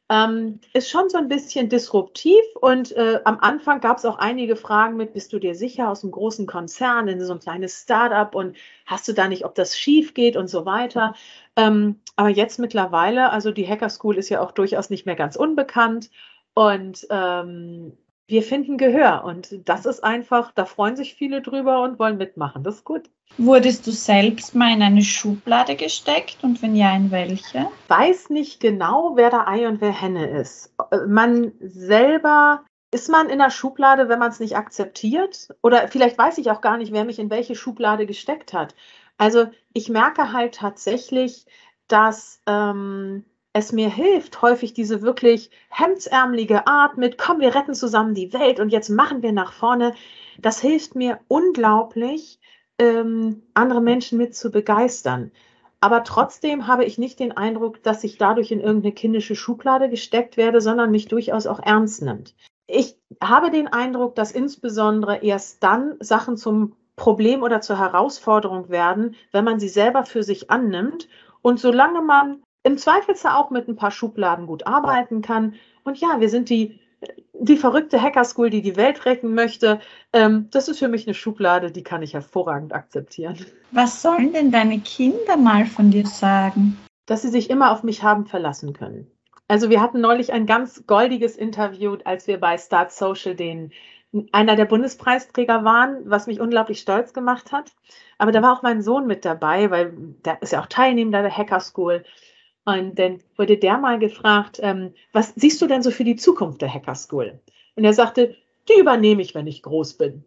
[0.09, 4.55] ähm, ist schon so ein bisschen disruptiv und äh, am Anfang gab es auch einige
[4.55, 8.33] Fragen mit, bist du dir sicher aus einem großen Konzern in so ein kleines Startup
[8.35, 11.15] und hast du da nicht, ob das schief geht und so weiter.
[11.57, 15.35] Ähm, aber jetzt mittlerweile, also die Hacker School ist ja auch durchaus nicht mehr ganz
[15.35, 16.11] unbekannt
[16.55, 17.97] und ähm,
[18.29, 22.65] wir finden Gehör und das ist einfach, da freuen sich viele drüber und wollen mitmachen.
[22.65, 23.09] Das ist gut.
[23.39, 27.69] Wurdest du selbst mal in eine Schublade gesteckt und wenn ja, in welche?
[27.89, 30.75] Weiß nicht genau, wer da Ei und wer Henne ist.
[31.07, 35.49] Man selber ist man in der Schublade, wenn man es nicht akzeptiert?
[35.63, 38.75] Oder vielleicht weiß ich auch gar nicht, wer mich in welche Schublade gesteckt hat.
[39.19, 41.47] Also ich merke halt tatsächlich,
[41.89, 43.25] dass ähm,
[43.57, 48.61] es mir hilft, häufig diese wirklich hemdsärmelige Art mit, komm, wir retten zusammen die Welt
[48.61, 49.95] und jetzt machen wir nach vorne.
[50.39, 52.39] Das hilft mir unglaublich,
[52.79, 55.33] ähm, andere Menschen mit zu begeistern.
[55.81, 60.37] Aber trotzdem habe ich nicht den Eindruck, dass ich dadurch in irgendeine kindische Schublade gesteckt
[60.37, 62.35] werde, sondern mich durchaus auch ernst nimmt.
[62.67, 69.15] Ich habe den Eindruck, dass insbesondere erst dann Sachen zum Problem oder zur Herausforderung werden,
[69.33, 71.09] wenn man sie selber für sich annimmt.
[71.41, 75.55] Und solange man im Zweifelsfall auch mit ein paar Schubladen gut arbeiten kann.
[75.85, 76.81] Und ja, wir sind die,
[77.33, 79.79] die verrückte Hacker School, die die Welt retten möchte.
[80.13, 83.39] Ähm, das ist für mich eine Schublade, die kann ich hervorragend akzeptieren.
[83.71, 86.77] Was sollen denn deine Kinder mal von dir sagen?
[87.07, 89.09] Dass sie sich immer auf mich haben verlassen können.
[89.47, 93.71] Also wir hatten neulich ein ganz goldiges Interview, als wir bei Start Social den
[94.33, 97.73] einer der Bundespreisträger waren, was mich unglaublich stolz gemacht hat.
[98.19, 99.93] Aber da war auch mein Sohn mit dabei, weil
[100.25, 102.03] der ist ja auch Teilnehmer der Hacker School.
[102.67, 106.61] Und dann wurde der mal gefragt, ähm, was siehst du denn so für die Zukunft
[106.61, 107.39] der Hacker School?
[107.77, 108.37] Und er sagte,
[108.69, 110.25] die übernehme ich, wenn ich groß bin.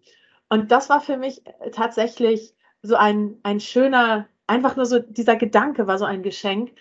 [0.48, 5.36] Und das war für mich äh, tatsächlich so ein, ein schöner, einfach nur so dieser
[5.36, 6.72] Gedanke war so ein Geschenk,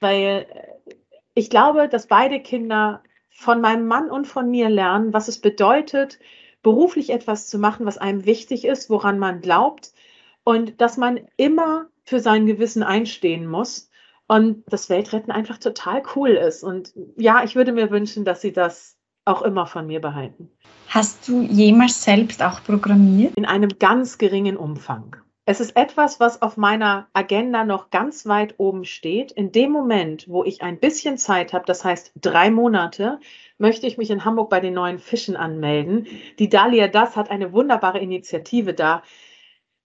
[0.00, 0.94] weil äh,
[1.32, 6.18] ich glaube, dass beide Kinder von meinem Mann und von mir lernen, was es bedeutet,
[6.62, 9.92] beruflich etwas zu machen, was einem wichtig ist, woran man glaubt
[10.44, 13.89] und dass man immer für sein Gewissen einstehen muss
[14.30, 16.62] und das Weltretten einfach total cool ist.
[16.62, 20.52] Und ja, ich würde mir wünschen, dass sie das auch immer von mir behalten.
[20.86, 23.34] Hast du jemals selbst auch programmiert?
[23.34, 25.16] In einem ganz geringen Umfang.
[25.46, 29.32] Es ist etwas, was auf meiner Agenda noch ganz weit oben steht.
[29.32, 33.18] In dem Moment, wo ich ein bisschen Zeit habe, das heißt drei Monate,
[33.58, 36.06] möchte ich mich in Hamburg bei den neuen Fischen anmelden.
[36.38, 39.02] Die Dalia Das hat eine wunderbare Initiative da,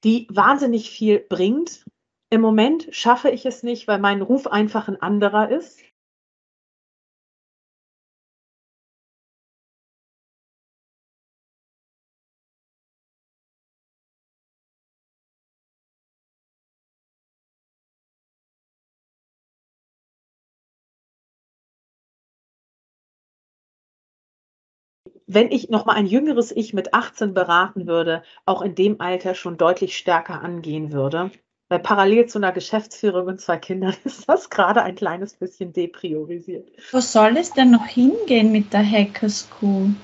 [0.04, 1.84] die wahnsinnig viel bringt
[2.30, 5.82] im Moment schaffe ich es nicht, weil mein Ruf einfach ein anderer ist.
[25.28, 29.36] wenn ich noch mal ein jüngeres Ich mit 18 beraten würde, auch in dem Alter
[29.36, 31.30] schon deutlich stärker angehen würde.
[31.68, 36.70] Weil parallel zu einer Geschäftsführung und zwei Kindern ist das gerade ein kleines bisschen depriorisiert.
[36.92, 39.96] Wo soll es denn noch hingehen mit der Hacker School?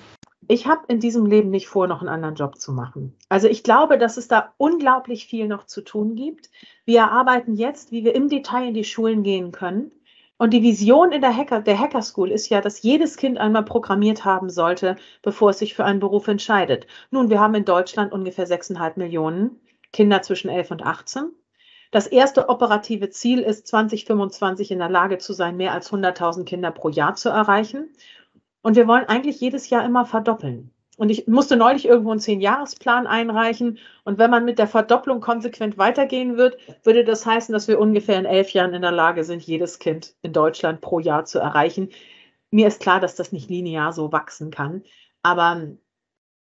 [0.48, 3.16] Ich habe in diesem Leben nicht vor, noch einen anderen Job zu machen.
[3.30, 6.50] Also ich glaube, dass es da unglaublich viel noch zu tun gibt.
[6.84, 9.92] Wir arbeiten jetzt, wie wir im Detail in die Schulen gehen können.
[10.38, 13.64] Und die Vision in der Hacker, der Hacker School ist ja, dass jedes Kind einmal
[13.64, 16.88] programmiert haben sollte, bevor es sich für einen Beruf entscheidet.
[17.12, 19.62] Nun, wir haben in Deutschland ungefähr 6,5 Millionen
[19.94, 21.32] Kinder zwischen 11 und 18.
[21.92, 26.72] Das erste operative Ziel ist, 2025 in der Lage zu sein, mehr als 100.000 Kinder
[26.72, 27.90] pro Jahr zu erreichen.
[28.62, 30.72] Und wir wollen eigentlich jedes Jahr immer verdoppeln.
[30.98, 33.80] Und ich musste neulich irgendwo einen Zehn-Jahres-Plan einreichen.
[34.04, 38.20] Und wenn man mit der Verdopplung konsequent weitergehen wird, würde das heißen, dass wir ungefähr
[38.20, 41.90] in elf Jahren in der Lage sind, jedes Kind in Deutschland pro Jahr zu erreichen.
[42.52, 44.84] Mir ist klar, dass das nicht linear so wachsen kann.
[45.24, 45.70] Aber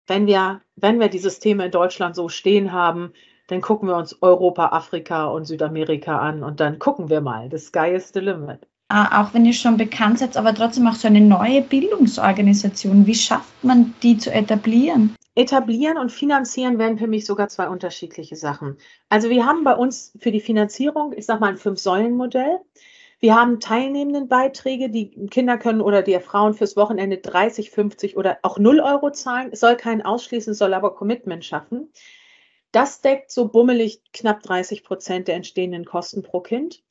[0.07, 3.13] wenn wir, wenn wir die Systeme in Deutschland so stehen haben,
[3.49, 7.49] dann gucken wir uns Europa, Afrika und Südamerika an und dann gucken wir mal.
[7.51, 8.67] The sky is the limit.
[8.91, 13.07] Äh, auch wenn ihr schon bekannt seid, aber trotzdem auch so eine neue Bildungsorganisation.
[13.07, 15.15] Wie schafft man die zu etablieren?
[15.35, 18.77] Etablieren und finanzieren wären für mich sogar zwei unterschiedliche Sachen.
[19.09, 22.61] Also wir haben bei uns für die Finanzierung, ich sage mal, ein Fünf-Säulen-Modell.
[23.21, 28.39] Wir haben teilnehmenden Beiträge, die Kinder können oder die Frauen fürs Wochenende 30, 50 oder
[28.43, 29.51] auch 0 Euro zahlen.
[29.53, 31.89] Es soll keinen ausschließen, es soll aber Commitment schaffen.
[32.73, 36.83] Das deckt so bummelig knapp 30 Prozent der entstehenden Kosten pro Kind.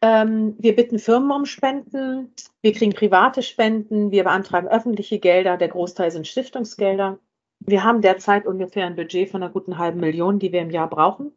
[0.00, 5.68] Ähm, wir bitten Firmen um Spenden, wir kriegen private Spenden, wir beantragen öffentliche Gelder, der
[5.68, 7.18] Großteil sind Stiftungsgelder.
[7.58, 10.88] Wir haben derzeit ungefähr ein Budget von einer guten halben Million, die wir im Jahr
[10.88, 11.32] brauchen.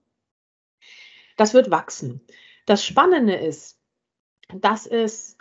[1.37, 2.21] Das wird wachsen.
[2.67, 3.79] Das Spannende ist,
[4.53, 5.37] dass es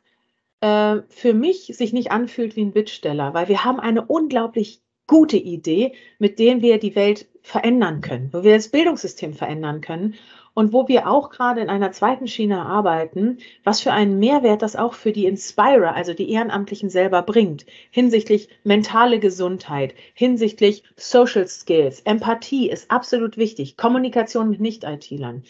[0.62, 5.36] äh, für mich sich nicht anfühlt wie ein Bittsteller, weil wir haben eine unglaublich gute
[5.36, 10.14] Idee, mit der wir die Welt verändern können, wo wir das Bildungssystem verändern können
[10.54, 14.76] und wo wir auch gerade in einer zweiten Schiene arbeiten, was für einen Mehrwert das
[14.76, 22.02] auch für die Inspirer, also die Ehrenamtlichen selber bringt, hinsichtlich mentale Gesundheit, hinsichtlich Social Skills,
[22.02, 25.42] Empathie ist absolut wichtig, Kommunikation mit Nicht-IT-Lern.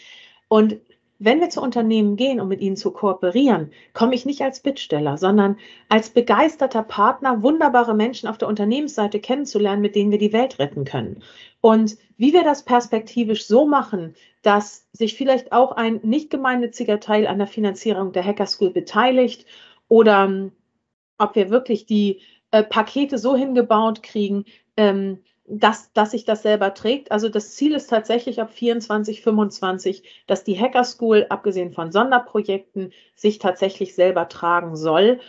[0.47, 0.77] Und
[1.23, 5.19] wenn wir zu Unternehmen gehen, um mit ihnen zu kooperieren, komme ich nicht als Bittsteller,
[5.19, 5.57] sondern
[5.87, 10.83] als begeisterter Partner, wunderbare Menschen auf der Unternehmensseite kennenzulernen, mit denen wir die Welt retten
[10.83, 11.21] können.
[11.61, 17.27] Und wie wir das perspektivisch so machen, dass sich vielleicht auch ein nicht gemeinnütziger Teil
[17.27, 19.45] an der Finanzierung der Hacker School beteiligt
[19.89, 20.51] oder ähm,
[21.19, 26.73] ob wir wirklich die äh, Pakete so hingebaut kriegen, ähm, dass, dass sich das selber
[26.73, 27.11] trägt.
[27.11, 32.93] Also das Ziel ist tatsächlich ab 24, 25, dass die Hacker School, abgesehen von Sonderprojekten,
[33.15, 35.19] sich tatsächlich selber tragen soll.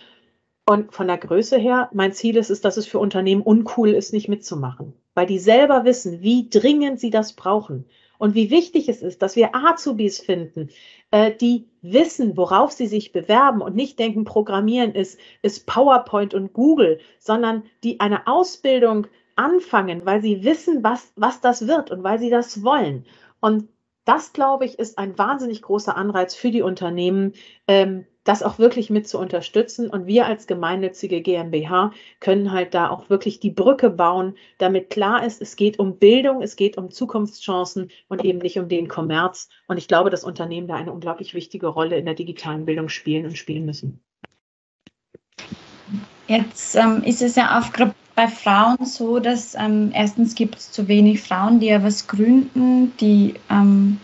[0.69, 4.13] Und von der Größe her, mein Ziel ist es, dass es für Unternehmen uncool ist,
[4.13, 7.87] nicht mitzumachen, weil die selber wissen, wie dringend sie das brauchen
[8.19, 10.71] und wie wichtig es ist, dass wir Azubis finden,
[11.11, 16.53] äh, die wissen, worauf sie sich bewerben und nicht denken, Programmieren ist, ist PowerPoint und
[16.53, 22.19] Google, sondern die eine Ausbildung anfangen, weil sie wissen, was, was das wird und weil
[22.19, 23.05] sie das wollen.
[23.41, 23.69] Und
[24.05, 27.35] das, glaube ich, ist ein wahnsinnig großer Anreiz für die Unternehmen,
[27.69, 29.91] ähm, das auch wirklich mit zu unterstützen.
[29.91, 35.25] Und wir als gemeinnützige GmbH können halt da auch wirklich die Brücke bauen, damit klar
[35.25, 39.49] ist, es geht um Bildung, es geht um Zukunftschancen und eben nicht um den Kommerz.
[39.67, 43.25] Und ich glaube, dass Unternehmen da eine unglaublich wichtige Rolle in der digitalen Bildung spielen
[43.25, 44.01] und spielen müssen.
[46.29, 50.87] Jetzt ähm, ist es ja gerade bei Frauen so, dass ähm, erstens gibt es zu
[50.89, 53.99] wenig Frauen, die ja was gründen, die ähm,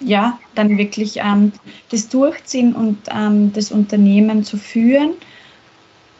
[0.00, 1.52] ja, dann wirklich ähm,
[1.90, 5.12] das durchziehen und ähm, das Unternehmen zu führen.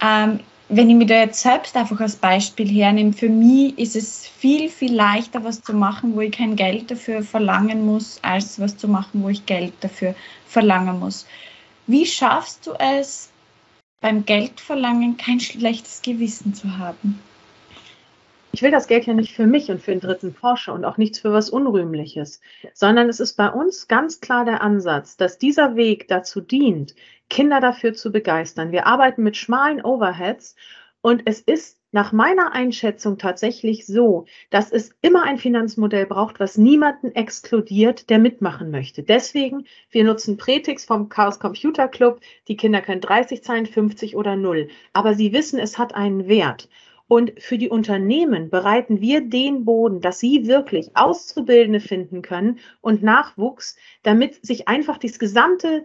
[0.00, 4.26] Ähm, wenn ich mir da jetzt selbst einfach als Beispiel hernehme, für mich ist es
[4.26, 8.76] viel, viel leichter, was zu machen, wo ich kein Geld dafür verlangen muss, als was
[8.76, 10.14] zu machen, wo ich Geld dafür
[10.46, 11.26] verlangen muss.
[11.86, 13.30] Wie schaffst du es,
[14.00, 17.20] beim Geldverlangen kein schlechtes Gewissen zu haben?
[18.52, 20.98] Ich will das Geld ja nicht für mich und für den dritten Porsche und auch
[20.98, 22.40] nichts für was Unrühmliches,
[22.74, 26.94] sondern es ist bei uns ganz klar der Ansatz, dass dieser Weg dazu dient,
[27.30, 28.70] Kinder dafür zu begeistern.
[28.70, 30.54] Wir arbeiten mit schmalen Overheads
[31.00, 36.56] und es ist nach meiner Einschätzung tatsächlich so, dass es immer ein Finanzmodell braucht, was
[36.56, 39.02] niemanden exkludiert, der mitmachen möchte.
[39.02, 42.20] Deswegen, wir nutzen Prätix vom Chaos Computer Club.
[42.48, 44.68] Die Kinder können 30 zahlen, 50 oder 0.
[44.94, 46.68] Aber sie wissen, es hat einen Wert.
[47.08, 53.02] Und für die Unternehmen bereiten wir den Boden, dass sie wirklich Auszubildende finden können und
[53.02, 55.84] Nachwuchs, damit sich einfach das gesamte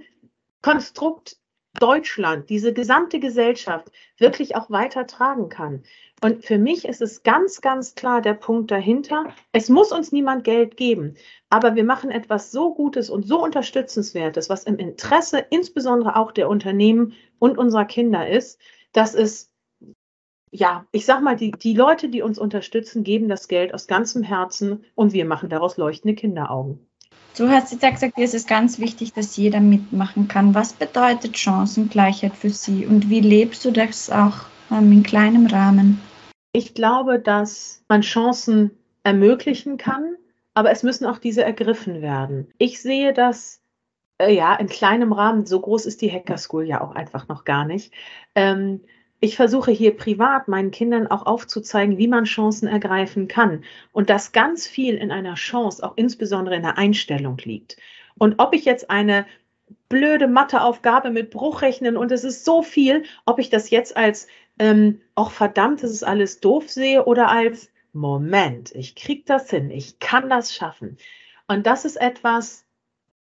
[0.61, 1.37] Konstrukt
[1.79, 5.83] Deutschland, diese gesamte Gesellschaft wirklich auch weiter tragen kann.
[6.23, 9.27] Und für mich ist es ganz, ganz klar der Punkt dahinter.
[9.51, 11.15] Es muss uns niemand Geld geben,
[11.49, 16.49] aber wir machen etwas so Gutes und so Unterstützenswertes, was im Interesse insbesondere auch der
[16.49, 18.59] Unternehmen und unserer Kinder ist,
[18.93, 19.51] dass es
[20.57, 24.23] ja, ich sag mal, die, die Leute, die uns unterstützen, geben das Geld aus ganzem
[24.23, 26.79] Herzen und wir machen daraus leuchtende Kinderaugen.
[27.37, 30.55] Du hast jetzt gesagt, es ist ganz wichtig, dass jeder mitmachen kann.
[30.55, 36.01] Was bedeutet Chancengleichheit für Sie und wie lebst du das auch ähm, in kleinem Rahmen?
[36.51, 38.71] Ich glaube, dass man Chancen
[39.03, 40.15] ermöglichen kann,
[40.55, 42.47] aber es müssen auch diese ergriffen werden.
[42.57, 43.61] Ich sehe das
[44.17, 47.45] äh, ja in kleinem Rahmen, so groß ist die Hacker School ja auch einfach noch
[47.45, 47.93] gar nicht.
[48.33, 48.81] Ähm,
[49.19, 54.31] ich versuche hier privat meinen Kindern auch aufzuzeigen, wie man Chancen ergreifen kann und dass
[54.31, 57.77] ganz viel in einer Chance, auch insbesondere in der Einstellung liegt.
[58.17, 59.25] Und ob ich jetzt eine
[59.89, 64.27] blöde Matheaufgabe mit Bruchrechnen und es ist so viel, ob ich das jetzt als
[64.59, 69.71] ähm, auch verdammt, das ist alles doof sehe oder als Moment, ich krieg das hin,
[69.71, 70.97] ich kann das schaffen.
[71.47, 72.65] Und das ist etwas,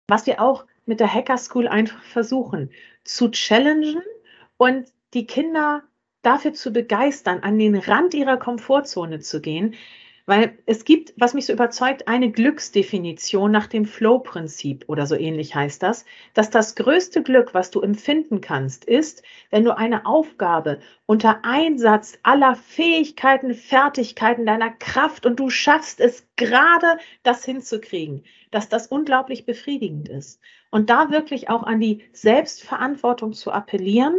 [0.08, 2.72] was wir auch mit der Hacker School einfach versuchen,
[3.04, 4.02] zu challengen
[4.58, 5.84] und die Kinder
[6.22, 9.76] dafür zu begeistern, an den Rand ihrer Komfortzone zu gehen,
[10.30, 15.56] weil es gibt, was mich so überzeugt, eine Glücksdefinition nach dem Flow-Prinzip oder so ähnlich
[15.56, 16.06] heißt das,
[16.36, 22.20] dass das größte Glück, was du empfinden kannst, ist, wenn du eine Aufgabe unter Einsatz
[22.22, 29.48] aller Fähigkeiten, Fertigkeiten, deiner Kraft und du schaffst es gerade, das hinzukriegen, dass das unglaublich
[29.48, 30.40] befriedigend ist.
[30.70, 34.16] Und da wirklich auch an die Selbstverantwortung zu appellieren,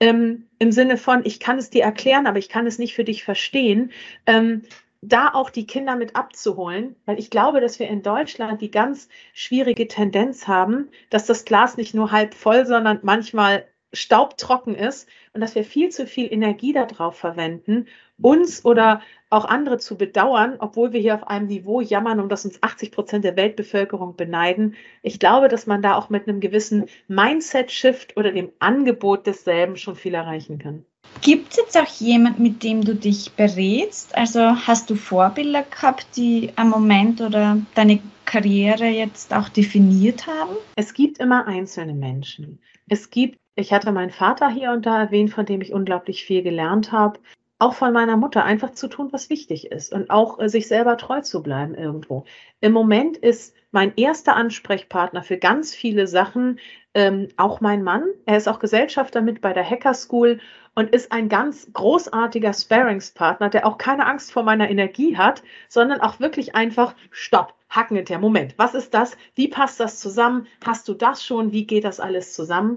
[0.00, 3.04] ähm, im Sinne von, ich kann es dir erklären, aber ich kann es nicht für
[3.04, 3.92] dich verstehen,
[4.26, 4.62] ähm,
[5.02, 9.08] da auch die Kinder mit abzuholen, weil ich glaube, dass wir in Deutschland die ganz
[9.34, 13.66] schwierige Tendenz haben, dass das Glas nicht nur halb voll, sondern manchmal
[13.96, 17.86] staubtrocken ist und dass wir viel zu viel Energie darauf verwenden,
[18.20, 22.44] uns oder auch andere zu bedauern, obwohl wir hier auf einem Niveau jammern, um das
[22.44, 24.74] uns 80 Prozent der Weltbevölkerung beneiden.
[25.02, 29.96] Ich glaube, dass man da auch mit einem gewissen Mindset-Shift oder dem Angebot desselben schon
[29.96, 30.84] viel erreichen kann.
[31.22, 34.16] Gibt es jetzt auch jemand, mit dem du dich berätst?
[34.16, 40.56] Also hast du Vorbilder gehabt, die am Moment oder deine Karriere jetzt auch definiert haben?
[40.76, 42.60] Es gibt immer einzelne Menschen.
[42.88, 46.42] Es gibt, ich hatte meinen Vater hier und da erwähnt, von dem ich unglaublich viel
[46.42, 47.18] gelernt habe.
[47.58, 50.98] Auch von meiner Mutter, einfach zu tun, was wichtig ist und auch äh, sich selber
[50.98, 52.24] treu zu bleiben irgendwo.
[52.60, 56.60] Im Moment ist mein erster Ansprechpartner für ganz viele Sachen
[56.92, 58.04] ähm, auch mein Mann.
[58.26, 60.40] Er ist auch Gesellschafter mit bei der Hacker School
[60.74, 66.02] und ist ein ganz großartiger Sparingspartner, der auch keine Angst vor meiner Energie hat, sondern
[66.02, 68.20] auch wirklich einfach Stopp, Hacken hinterher.
[68.20, 69.16] Moment, was ist das?
[69.34, 70.46] Wie passt das zusammen?
[70.64, 71.52] Hast du das schon?
[71.52, 72.76] Wie geht das alles zusammen?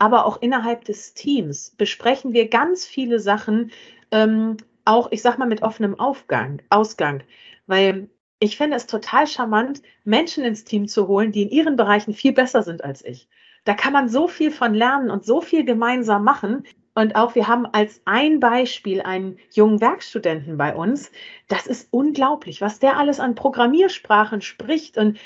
[0.00, 3.70] Aber auch innerhalb des Teams besprechen wir ganz viele Sachen,
[4.10, 7.22] ähm, auch, ich sag mal, mit offenem Aufgang, Ausgang,
[7.66, 8.08] weil
[8.40, 12.32] ich finde es total charmant, Menschen ins Team zu holen, die in ihren Bereichen viel
[12.32, 13.28] besser sind als ich.
[13.64, 16.64] Da kann man so viel von lernen und so viel gemeinsam machen.
[16.94, 21.12] Und auch wir haben als ein Beispiel einen jungen Werkstudenten bei uns.
[21.48, 24.96] Das ist unglaublich, was der alles an Programmiersprachen spricht.
[24.96, 25.18] Und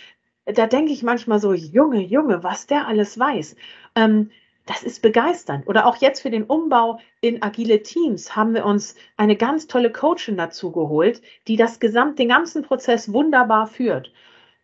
[0.46, 3.54] da denke ich manchmal so, Junge, Junge, was der alles weiß.
[3.94, 4.30] Ähm,
[4.66, 5.66] das ist begeisternd.
[5.66, 9.92] Oder auch jetzt für den Umbau in agile Teams haben wir uns eine ganz tolle
[9.92, 14.12] Coachin dazu geholt, die das gesamt, den ganzen Prozess wunderbar führt.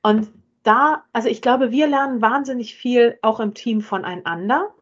[0.02, 0.28] Und
[0.62, 4.74] da, also ich glaube, wir lernen wahnsinnig viel auch im Team voneinander.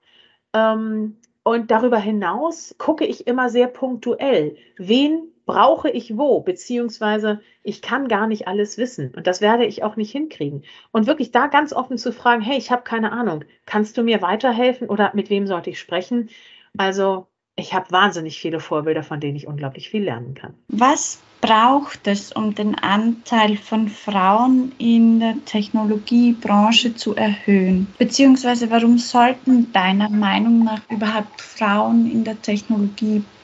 [0.52, 7.80] Ähm, und darüber hinaus gucke ich immer sehr punktuell, wen brauche ich wo, beziehungsweise ich
[7.80, 10.62] kann gar nicht alles wissen und das werde ich auch nicht hinkriegen.
[10.92, 14.20] Und wirklich da ganz offen zu fragen, hey, ich habe keine Ahnung, kannst du mir
[14.20, 16.28] weiterhelfen oder mit wem sollte ich sprechen?
[16.76, 20.52] Also ich habe wahnsinnig viele Vorbilder, von denen ich unglaublich viel lernen kann.
[20.68, 27.86] Was braucht es, um den Anteil von Frauen in der Technologiebranche zu erhöhen?
[27.96, 33.37] Beziehungsweise warum sollten deiner Meinung nach überhaupt Frauen in der Technologiebranche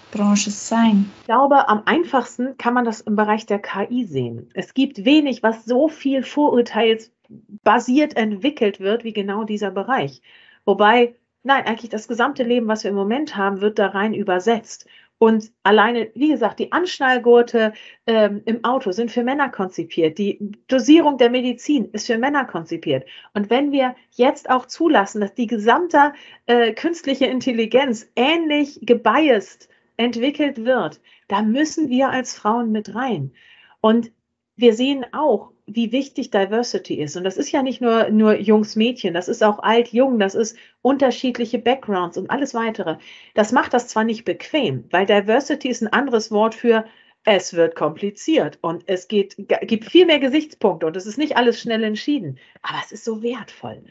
[0.68, 1.10] sein?
[1.20, 4.48] Ich glaube, am einfachsten kann man das im Bereich der KI sehen.
[4.54, 10.22] Es gibt wenig, was so viel vorurteilsbasiert entwickelt wird, wie genau dieser Bereich.
[10.64, 14.86] Wobei, nein, eigentlich das gesamte Leben, was wir im Moment haben, wird da rein übersetzt.
[15.18, 17.72] Und alleine, wie gesagt, die Anschnallgurte
[18.06, 20.18] ähm, im Auto sind für Männer konzipiert.
[20.18, 20.38] Die
[20.68, 23.04] Dosierung der Medizin ist für Männer konzipiert.
[23.32, 26.12] Und wenn wir jetzt auch zulassen, dass die gesamte
[26.46, 33.32] äh, künstliche Intelligenz ähnlich gebiased entwickelt wird, da müssen wir als Frauen mit rein.
[33.80, 34.12] Und
[34.56, 37.16] wir sehen auch, wie wichtig Diversity ist.
[37.16, 40.34] Und das ist ja nicht nur, nur Jungs, Mädchen, das ist auch alt, jung, das
[40.34, 42.98] ist unterschiedliche Backgrounds und alles weitere.
[43.34, 46.84] Das macht das zwar nicht bequem, weil Diversity ist ein anderes Wort für
[47.24, 51.58] es wird kompliziert und es geht, gibt viel mehr Gesichtspunkte und es ist nicht alles
[51.58, 53.82] schnell entschieden, aber es ist so wertvoll.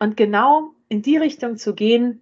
[0.00, 2.20] Und genau in die Richtung zu gehen,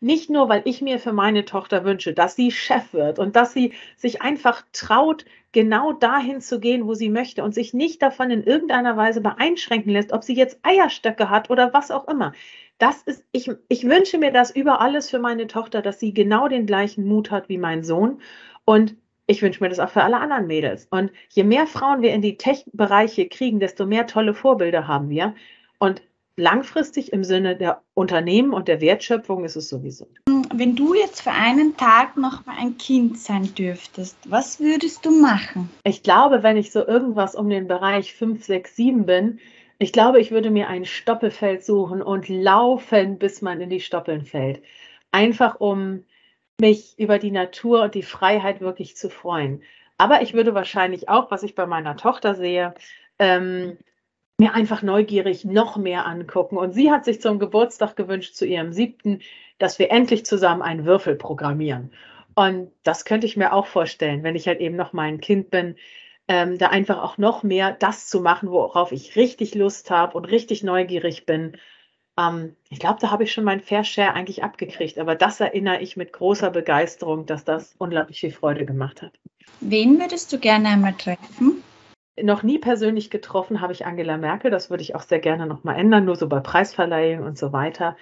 [0.00, 3.52] Nicht nur, weil ich mir für meine Tochter wünsche, dass sie Chef wird und dass
[3.54, 8.30] sie sich einfach traut, genau dahin zu gehen, wo sie möchte und sich nicht davon
[8.30, 12.34] in irgendeiner Weise beeinschränken lässt, ob sie jetzt Eierstöcke hat oder was auch immer.
[12.76, 16.48] Das ist, ich, ich wünsche mir das über alles für meine Tochter, dass sie genau
[16.48, 18.20] den gleichen Mut hat wie mein Sohn.
[18.66, 20.86] Und ich wünsche mir das auch für alle anderen Mädels.
[20.90, 25.34] Und je mehr Frauen wir in die Tech-Bereiche kriegen, desto mehr tolle Vorbilder haben wir.
[25.78, 26.02] Und
[26.36, 30.06] langfristig im Sinne der Unternehmen und der Wertschöpfung ist es sowieso.
[30.54, 35.10] Wenn du jetzt für einen Tag noch mal ein Kind sein dürftest, was würdest du
[35.10, 35.70] machen?
[35.84, 39.40] Ich glaube, wenn ich so irgendwas um den Bereich 5, 6, 7 bin,
[39.78, 44.24] ich glaube, ich würde mir ein Stoppelfeld suchen und laufen, bis man in die Stoppeln
[44.24, 44.62] fällt.
[45.12, 46.04] Einfach um
[46.58, 49.62] mich über die Natur und die Freiheit wirklich zu freuen.
[49.98, 52.74] Aber ich würde wahrscheinlich auch, was ich bei meiner Tochter sehe,
[53.18, 53.76] ähm,
[54.38, 56.58] mir einfach neugierig noch mehr angucken.
[56.58, 59.20] Und sie hat sich zum Geburtstag gewünscht, zu ihrem siebten,
[59.58, 61.92] dass wir endlich zusammen einen Würfel programmieren.
[62.34, 65.50] Und das könnte ich mir auch vorstellen, wenn ich halt eben noch mal ein Kind
[65.50, 65.76] bin,
[66.28, 70.26] ähm, da einfach auch noch mehr das zu machen, worauf ich richtig Lust habe und
[70.26, 71.56] richtig neugierig bin.
[72.18, 74.98] Ähm, ich glaube, da habe ich schon mein Fair Share eigentlich abgekriegt.
[74.98, 79.12] Aber das erinnere ich mit großer Begeisterung, dass das unglaublich viel Freude gemacht hat.
[79.60, 81.62] Wen würdest du gerne einmal treffen?
[82.22, 84.50] Noch nie persönlich getroffen habe ich Angela Merkel.
[84.50, 87.96] Das würde ich auch sehr gerne nochmal ändern, nur so bei Preisverleihungen und so weiter,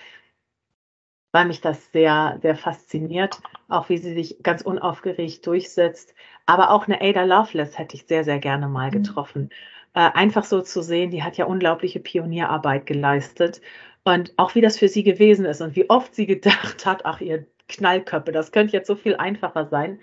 [1.32, 6.14] weil mich das sehr, sehr fasziniert, auch wie sie sich ganz unaufgeregt durchsetzt.
[6.46, 9.02] Aber auch eine Ada Loveless hätte ich sehr, sehr gerne mal mhm.
[9.02, 9.42] getroffen.
[9.42, 9.48] Mhm.
[9.94, 13.60] Äh, einfach so zu sehen, die hat ja unglaubliche Pionierarbeit geleistet.
[14.04, 17.20] Und auch wie das für sie gewesen ist und wie oft sie gedacht hat, ach
[17.20, 19.98] ihr Knallköppe, das könnte jetzt so viel einfacher sein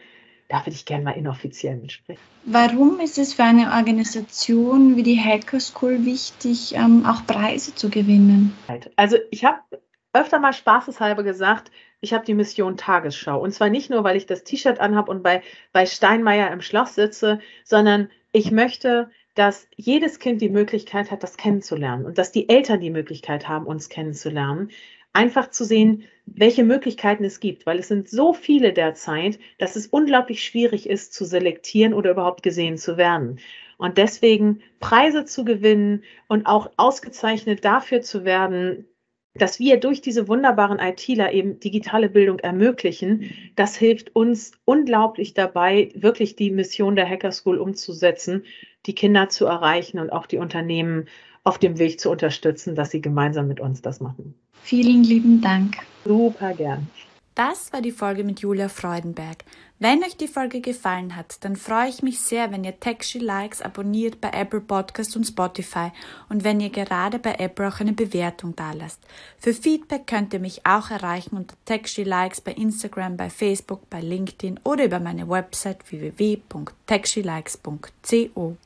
[0.52, 2.22] da würde ich gerne mal inoffiziell mitsprechen.
[2.44, 7.90] Warum ist es für eine Organisation wie die Hacker School wichtig, ähm, auch Preise zu
[7.90, 8.54] gewinnen?
[8.98, 9.60] Also ich habe
[10.12, 11.72] öfter mal spaßeshalber gesagt,
[12.02, 13.40] ich habe die Mission Tagesschau.
[13.40, 15.42] Und zwar nicht nur, weil ich das T-Shirt anhabe und bei,
[15.72, 21.38] bei Steinmeier im Schloss sitze, sondern ich möchte, dass jedes Kind die Möglichkeit hat, das
[21.38, 24.70] kennenzulernen und dass die Eltern die Möglichkeit haben, uns kennenzulernen
[25.14, 29.88] einfach zu sehen, welche Möglichkeiten es gibt, weil es sind so viele derzeit, dass es
[29.88, 33.40] unglaublich schwierig ist zu selektieren oder überhaupt gesehen zu werden.
[33.78, 38.86] Und deswegen Preise zu gewinnen und auch ausgezeichnet dafür zu werden,
[39.34, 45.92] dass wir durch diese wunderbaren ITler eben digitale Bildung ermöglichen, das hilft uns unglaublich dabei,
[45.96, 48.44] wirklich die Mission der Hacker School umzusetzen,
[48.86, 51.08] die Kinder zu erreichen und auch die Unternehmen
[51.44, 54.36] auf dem Weg zu unterstützen, dass sie gemeinsam mit uns das machen.
[54.64, 55.78] Vielen lieben Dank.
[56.06, 56.88] Super gern.
[57.36, 59.44] Das war die Folge mit Julia Freudenberg.
[59.80, 63.64] Wenn euch die Folge gefallen hat, dann freue ich mich sehr, wenn ihr Techshy Likes
[63.64, 65.92] abonniert bei Apple Podcast und Spotify
[66.30, 69.00] und wenn ihr gerade bei Apple auch eine Bewertung dalasst.
[69.40, 74.02] Für Feedback könnt ihr mich auch erreichen unter Techshy Likes bei Instagram, bei Facebook, bei
[74.02, 78.58] LinkedIn oder über meine Website www.techshylikes.co.